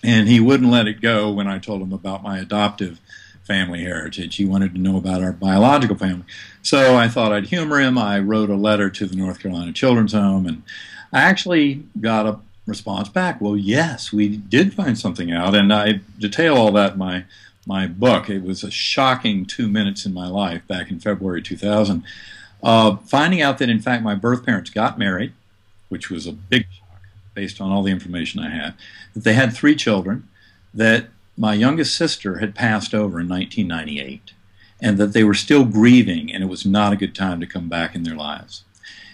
[0.03, 3.01] and he wouldn't let it go when I told him about my adoptive
[3.45, 4.37] family heritage.
[4.37, 6.25] He wanted to know about our biological family.
[6.63, 7.97] So I thought I'd humor him.
[7.97, 10.63] I wrote a letter to the North Carolina Children's Home, and
[11.13, 13.41] I actually got a response back.
[13.41, 17.25] Well, yes, we did find something out, and I detail all that in my
[17.67, 18.31] my book.
[18.31, 22.05] It was a shocking two minutes in my life back in February 2000.
[22.67, 25.33] Uh, finding out that in fact my birth parents got married,
[25.89, 27.01] which was a big shock
[27.33, 28.75] based on all the information I had,
[29.15, 30.29] that they had three children,
[30.75, 31.07] that
[31.39, 34.33] my youngest sister had passed over in 1998
[34.83, 37.69] and that they were still grieving and it was not a good time to come
[37.69, 38.65] back in their lives.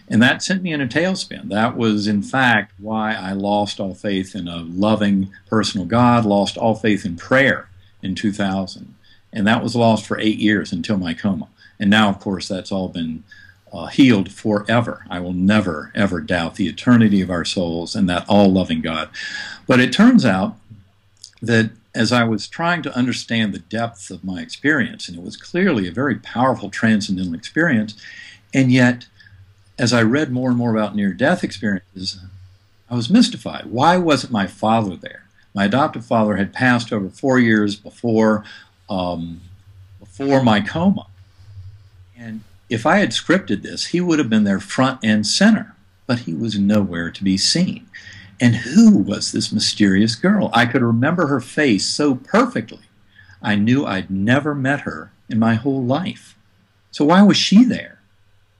[0.08, 1.50] And that sent me in a tailspin.
[1.50, 6.56] That was, in fact, why I lost all faith in a loving personal God, lost
[6.56, 7.68] all faith in prayer
[8.02, 8.94] in 2000.
[9.30, 11.48] And that was lost for eight years until my coma.
[11.78, 13.24] And now, of course, that's all been
[13.72, 15.04] uh, healed forever.
[15.08, 19.08] I will never, ever doubt the eternity of our souls and that all loving God.
[19.66, 20.56] But it turns out
[21.40, 25.36] that as I was trying to understand the depth of my experience, and it was
[25.36, 27.94] clearly a very powerful transcendental experience,
[28.54, 29.06] and yet
[29.78, 32.20] as I read more and more about near death experiences,
[32.90, 33.66] I was mystified.
[33.66, 35.24] Why wasn't my father there?
[35.54, 38.44] My adoptive father had passed over four years before,
[38.88, 39.40] um,
[39.98, 41.06] before my coma.
[42.16, 42.42] And
[42.72, 46.32] if I had scripted this, he would have been there front and center, but he
[46.32, 47.86] was nowhere to be seen.
[48.40, 50.50] And who was this mysterious girl?
[50.52, 52.84] I could remember her face so perfectly.
[53.42, 56.36] I knew I'd never met her in my whole life.
[56.90, 58.00] So why was she there?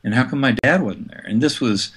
[0.05, 1.25] And how come my dad wasn't there?
[1.27, 1.91] And this was,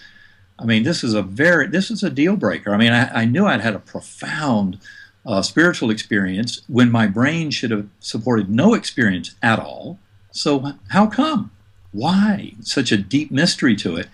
[0.57, 2.73] I mean, this is a very, this is a deal breaker.
[2.73, 4.79] I mean, I, I knew I'd had a profound
[5.25, 9.99] uh, spiritual experience when my brain should have supported no experience at all.
[10.31, 11.51] So how come?
[11.95, 12.53] Why?
[12.61, 14.07] Such a deep mystery to it.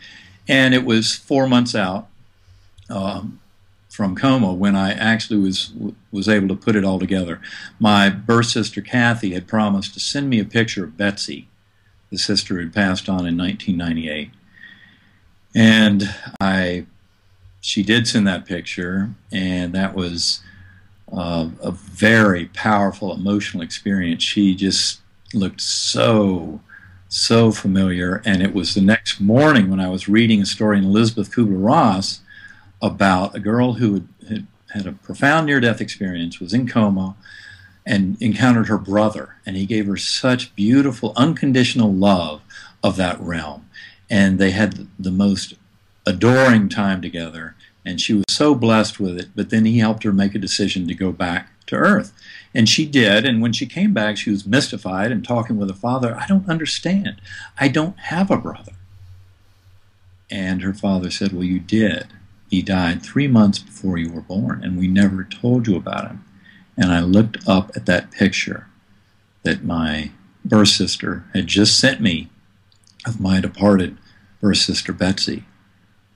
[0.48, 2.08] And it was four months out.
[2.90, 3.40] Um,
[3.92, 5.74] from coma when I actually was
[6.12, 7.42] was able to put it all together.
[7.78, 11.50] My birth sister Kathy had promised to send me a picture of Betsy,
[12.10, 14.32] the sister who had passed on in 1998,
[15.54, 16.86] and I
[17.60, 20.42] she did send that picture, and that was
[21.12, 24.24] uh, a very powerful emotional experience.
[24.24, 25.02] She just
[25.34, 26.62] looked so
[27.12, 30.86] so familiar, and it was the next morning when I was reading a story in
[30.86, 32.22] Elisabeth Kubler Ross
[32.82, 37.18] about a girl who had, had, had a profound near death experience, was in coma,
[37.86, 39.36] and encountered her brother.
[39.46, 42.42] And he gave her such beautiful, unconditional love
[42.82, 43.70] of that realm.
[44.10, 45.56] And they had the most
[46.06, 47.56] adoring time together.
[47.86, 49.30] And she was so blessed with it.
[49.36, 52.14] But then he helped her make a decision to go back to Earth.
[52.54, 53.26] And she did.
[53.26, 56.18] And when she came back, she was mystified and talking with her father.
[56.18, 57.22] I don't understand.
[57.60, 58.74] I don't have a brother.
[60.30, 62.08] And her father said, Well, you did.
[62.50, 66.26] He died three months before you were born, and we never told you about him.
[66.76, 68.68] And I looked up at that picture
[69.44, 70.12] that my
[70.44, 72.30] birth sister had just sent me
[73.06, 73.98] of my departed
[74.42, 75.46] birth sister Betsy,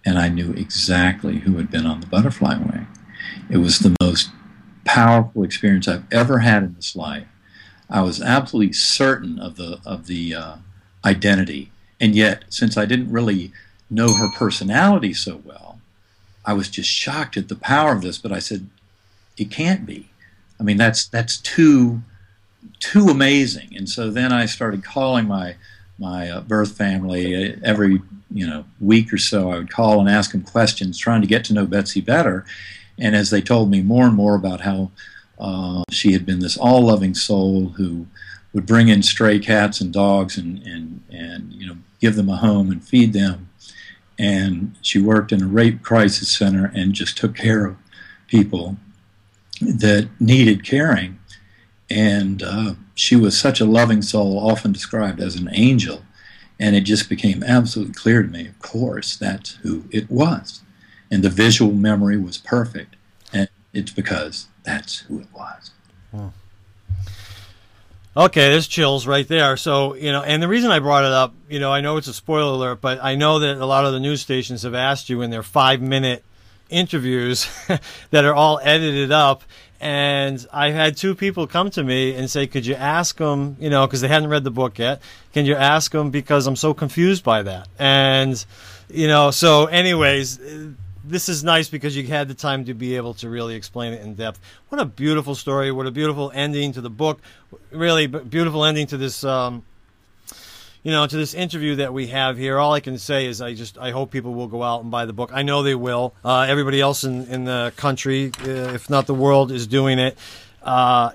[0.05, 2.87] and I knew exactly who had been on the butterfly wing.
[3.49, 4.29] It was the most
[4.85, 7.27] powerful experience I've ever had in this life.
[7.89, 10.55] I was absolutely certain of the of the uh,
[11.03, 13.51] identity, and yet since I didn't really
[13.89, 15.79] know her personality so well,
[16.45, 18.69] I was just shocked at the power of this, but I said,
[19.37, 20.09] it can't be.
[20.59, 22.01] I mean, that's that's too
[22.79, 23.75] too amazing.
[23.75, 25.55] And so then I started calling my
[25.99, 29.51] my uh, birth family uh, every you know week or so.
[29.51, 32.45] I would call and ask them questions, trying to get to know Betsy better.
[32.97, 34.91] And as they told me more and more about how
[35.39, 38.07] uh, she had been this all-loving soul who
[38.53, 42.37] would bring in stray cats and dogs and and and you know give them a
[42.37, 43.49] home and feed them
[44.17, 47.77] and she worked in a rape crisis center and just took care of
[48.27, 48.77] people
[49.61, 51.19] that needed caring.
[51.89, 56.03] And uh, she was such a loving soul, often described as an angel.
[56.59, 60.61] And it just became absolutely clear to me, of course, that's who it was.
[61.11, 62.95] And the visual memory was perfect.
[63.31, 65.71] And it's because that's who it was.
[66.11, 66.27] Hmm.
[68.17, 69.57] Okay, there's chills right there.
[69.57, 72.07] So, you know, and the reason I brought it up, you know, I know it's
[72.07, 75.09] a spoiler alert, but I know that a lot of the news stations have asked
[75.09, 76.23] you in their five minute
[76.69, 77.47] interviews
[78.11, 79.43] that are all edited up.
[79.81, 83.69] And I had two people come to me and say, could you ask them, you
[83.69, 85.01] know, because they hadn't read the book yet,
[85.33, 87.67] can you ask them because I'm so confused by that?
[87.77, 88.43] And,
[88.89, 90.39] you know, so, anyways,
[91.07, 94.01] this is nice because you had the time to be able to really explain it
[94.01, 94.39] in depth.
[94.69, 95.71] What a beautiful story!
[95.71, 97.19] What a beautiful ending to the book.
[97.71, 99.23] Really beautiful ending to this.
[99.23, 99.63] Um,
[100.83, 103.55] you know, to this interview that we have here, all I can say is I
[103.55, 105.31] just I hope people will go out and buy the book.
[105.33, 106.13] I know they will.
[106.23, 110.17] Uh, everybody else in, in the country, uh, if not the world, is doing it.
[110.61, 111.11] Uh,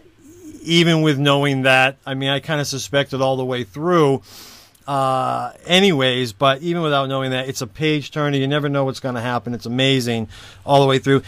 [0.62, 4.22] even with knowing that, I mean, I kind of suspected all the way through
[4.86, 8.36] uh, anyways, but even without knowing that, it's a page turner.
[8.36, 9.54] You never know what's going to happen.
[9.54, 10.28] It's amazing
[10.64, 11.22] all the way through.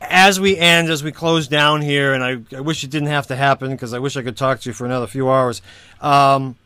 [0.00, 3.28] As we end, as we close down here, and I, I wish it didn't have
[3.28, 5.62] to happen because I wish I could talk to you for another few hours.
[6.00, 6.56] Um,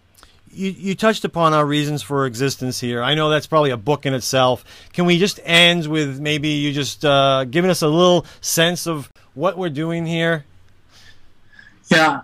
[0.50, 3.02] you, you touched upon our reasons for existence here.
[3.02, 4.64] I know that's probably a book in itself.
[4.94, 9.10] Can we just end with maybe you just uh, giving us a little sense of
[9.34, 10.46] what we're doing here?
[11.90, 12.22] Yeah,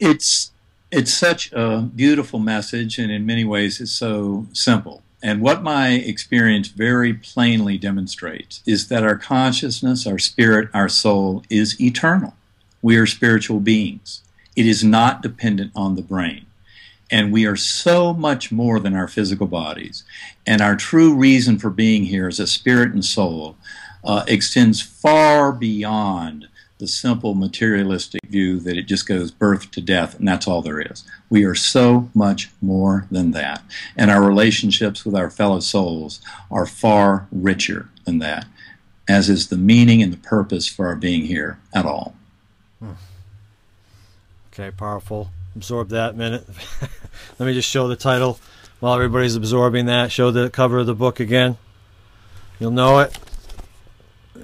[0.00, 0.52] it's
[0.90, 5.02] it's such a beautiful message, and in many ways, it's so simple.
[5.22, 11.42] And what my experience very plainly demonstrates is that our consciousness, our spirit, our soul
[11.50, 12.34] is eternal.
[12.82, 14.22] We are spiritual beings.
[14.54, 16.46] It is not dependent on the brain.
[17.10, 20.04] And we are so much more than our physical bodies.
[20.46, 23.56] And our true reason for being here as a spirit and soul
[24.04, 26.48] uh, extends far beyond
[26.78, 30.80] the simple materialistic view that it just goes birth to death and that's all there
[30.80, 31.04] is.
[31.30, 33.62] We are so much more than that.
[33.96, 36.20] And our relationships with our fellow souls
[36.50, 38.46] are far richer than that,
[39.08, 42.14] as is the meaning and the purpose for our being here at all.
[42.80, 42.92] Hmm.
[44.52, 45.30] Okay, powerful.
[45.54, 46.46] Absorb that minute.
[47.38, 48.38] Let me just show the title
[48.80, 50.12] while everybody's absorbing that.
[50.12, 51.56] Show the cover of the book again.
[52.60, 53.18] You'll know it.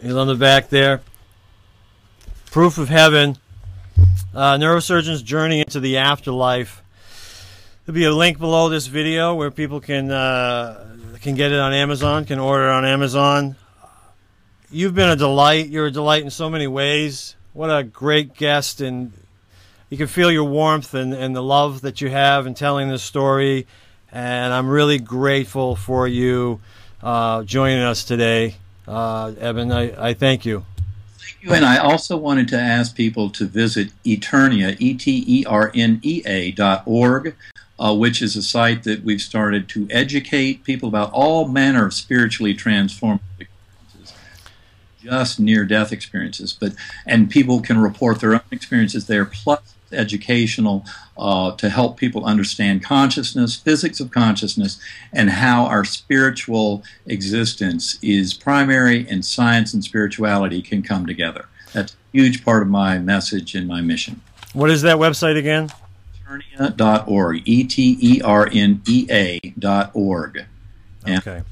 [0.01, 1.03] He's on the back there.
[2.53, 3.39] Proof of Heaven,
[4.35, 6.83] uh, Neurosurgeon's Journey into the Afterlife.
[7.87, 11.73] There'll be a link below this video where people can uh, can get it on
[11.73, 13.57] Amazon, can order it on Amazon.
[14.71, 15.71] You've been a delight.
[15.71, 17.37] You're a delight in so many ways.
[17.55, 19.15] What a great guest, and
[19.89, 23.03] you can feel your warmth and, and the love that you have in telling this
[23.03, 23.67] story.
[24.13, 26.61] And I'm really grateful for you
[27.03, 29.73] uh, joining us today, uh, Eben.
[29.73, 30.67] I, I thank you.
[31.49, 36.01] And I also wanted to ask people to visit Eternea, E T E R N
[36.03, 37.35] E A dot org,
[37.79, 41.95] uh, which is a site that we've started to educate people about all manner of
[41.95, 44.15] spiritually transformative experiences,
[45.03, 46.53] just near death experiences.
[46.53, 46.75] But
[47.07, 50.85] and people can report their own experiences there, plus educational
[51.17, 54.81] uh, to help people understand consciousness, physics of consciousness,
[55.13, 61.47] and how our spiritual existence is primary and science and spirituality can come together.
[61.73, 64.21] That's a huge part of my message and my mission.
[64.53, 65.71] What is that website again?
[66.27, 67.43] Eternea.org.
[67.47, 70.45] E T E R N E A dot org.
[71.09, 71.43] okay.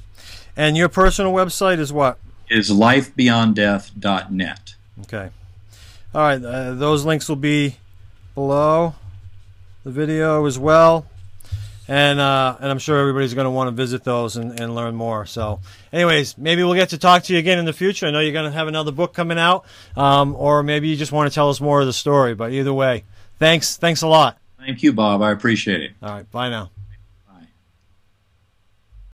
[0.56, 2.18] And your personal website is what?
[2.48, 4.74] Is lifebeyonddeath.net.
[5.02, 5.30] Okay.
[6.14, 6.44] All right.
[6.44, 7.76] Uh, those links will be
[8.34, 8.94] below
[9.84, 11.06] the video as well.
[11.88, 14.94] And, uh, and I'm sure everybody's going to want to visit those and, and learn
[14.94, 15.26] more.
[15.26, 15.58] So,
[15.92, 18.06] anyways, maybe we'll get to talk to you again in the future.
[18.06, 19.64] I know you're going to have another book coming out,
[19.96, 22.34] um, or maybe you just want to tell us more of the story.
[22.34, 23.02] But either way,
[23.40, 23.76] thanks.
[23.76, 24.38] Thanks a lot.
[24.60, 25.20] Thank you, Bob.
[25.20, 25.90] I appreciate it.
[26.00, 26.30] All right.
[26.30, 26.70] Bye now.